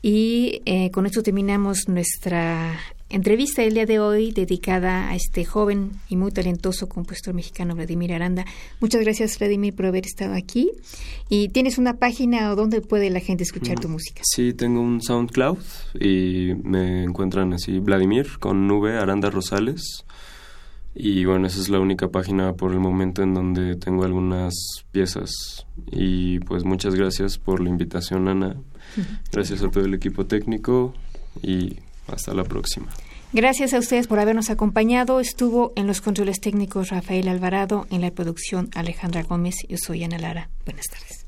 y 0.00 0.62
eh, 0.64 0.92
con 0.92 1.06
esto 1.06 1.24
terminamos 1.24 1.88
nuestra 1.88 2.78
entrevista 3.08 3.62
del 3.62 3.74
día 3.74 3.84
de 3.84 3.98
hoy 3.98 4.30
dedicada 4.30 5.08
a 5.10 5.16
este 5.16 5.44
joven 5.44 5.90
y 6.08 6.14
muy 6.14 6.30
talentoso 6.30 6.88
compositor 6.88 7.34
mexicano 7.34 7.74
Vladimir 7.74 8.12
Aranda. 8.12 8.44
Muchas 8.78 9.00
gracias 9.00 9.40
Vladimir 9.40 9.74
por 9.74 9.86
haber 9.86 10.06
estado 10.06 10.34
aquí. 10.34 10.70
¿Y 11.28 11.48
tienes 11.48 11.78
una 11.78 11.96
página 11.96 12.52
o 12.52 12.54
donde 12.54 12.80
puede 12.80 13.10
la 13.10 13.18
gente 13.18 13.42
escuchar 13.42 13.80
tu 13.80 13.88
música? 13.88 14.22
Sí, 14.22 14.52
tengo 14.52 14.80
un 14.80 15.02
SoundCloud 15.02 15.58
y 15.98 16.52
me 16.62 17.02
encuentran 17.02 17.54
así 17.54 17.80
Vladimir 17.80 18.38
con 18.38 18.68
nube 18.68 18.96
Aranda 18.96 19.30
Rosales 19.30 20.04
y 21.00 21.24
bueno, 21.24 21.46
esa 21.46 21.60
es 21.60 21.68
la 21.68 21.78
única 21.78 22.08
página 22.08 22.54
por 22.54 22.72
el 22.72 22.80
momento 22.80 23.22
en 23.22 23.32
donde 23.32 23.76
tengo 23.76 24.02
algunas 24.02 24.52
piezas. 24.90 25.30
Y 25.92 26.40
pues 26.40 26.64
muchas 26.64 26.96
gracias 26.96 27.38
por 27.38 27.60
la 27.60 27.70
invitación, 27.70 28.26
Ana. 28.26 28.56
Gracias 29.32 29.62
a 29.62 29.70
todo 29.70 29.84
el 29.84 29.94
equipo 29.94 30.26
técnico 30.26 30.92
y 31.40 31.76
hasta 32.08 32.34
la 32.34 32.42
próxima. 32.42 32.88
Gracias 33.32 33.74
a 33.74 33.78
ustedes 33.78 34.08
por 34.08 34.18
habernos 34.18 34.50
acompañado. 34.50 35.20
Estuvo 35.20 35.72
en 35.76 35.86
los 35.86 36.00
controles 36.00 36.40
técnicos 36.40 36.88
Rafael 36.88 37.28
Alvarado, 37.28 37.86
en 37.90 38.00
la 38.00 38.10
producción 38.10 38.68
Alejandra 38.74 39.22
Gómez. 39.22 39.54
Yo 39.68 39.76
soy 39.78 40.02
Ana 40.02 40.18
Lara. 40.18 40.50
Buenas 40.64 40.86
tardes. 40.86 41.27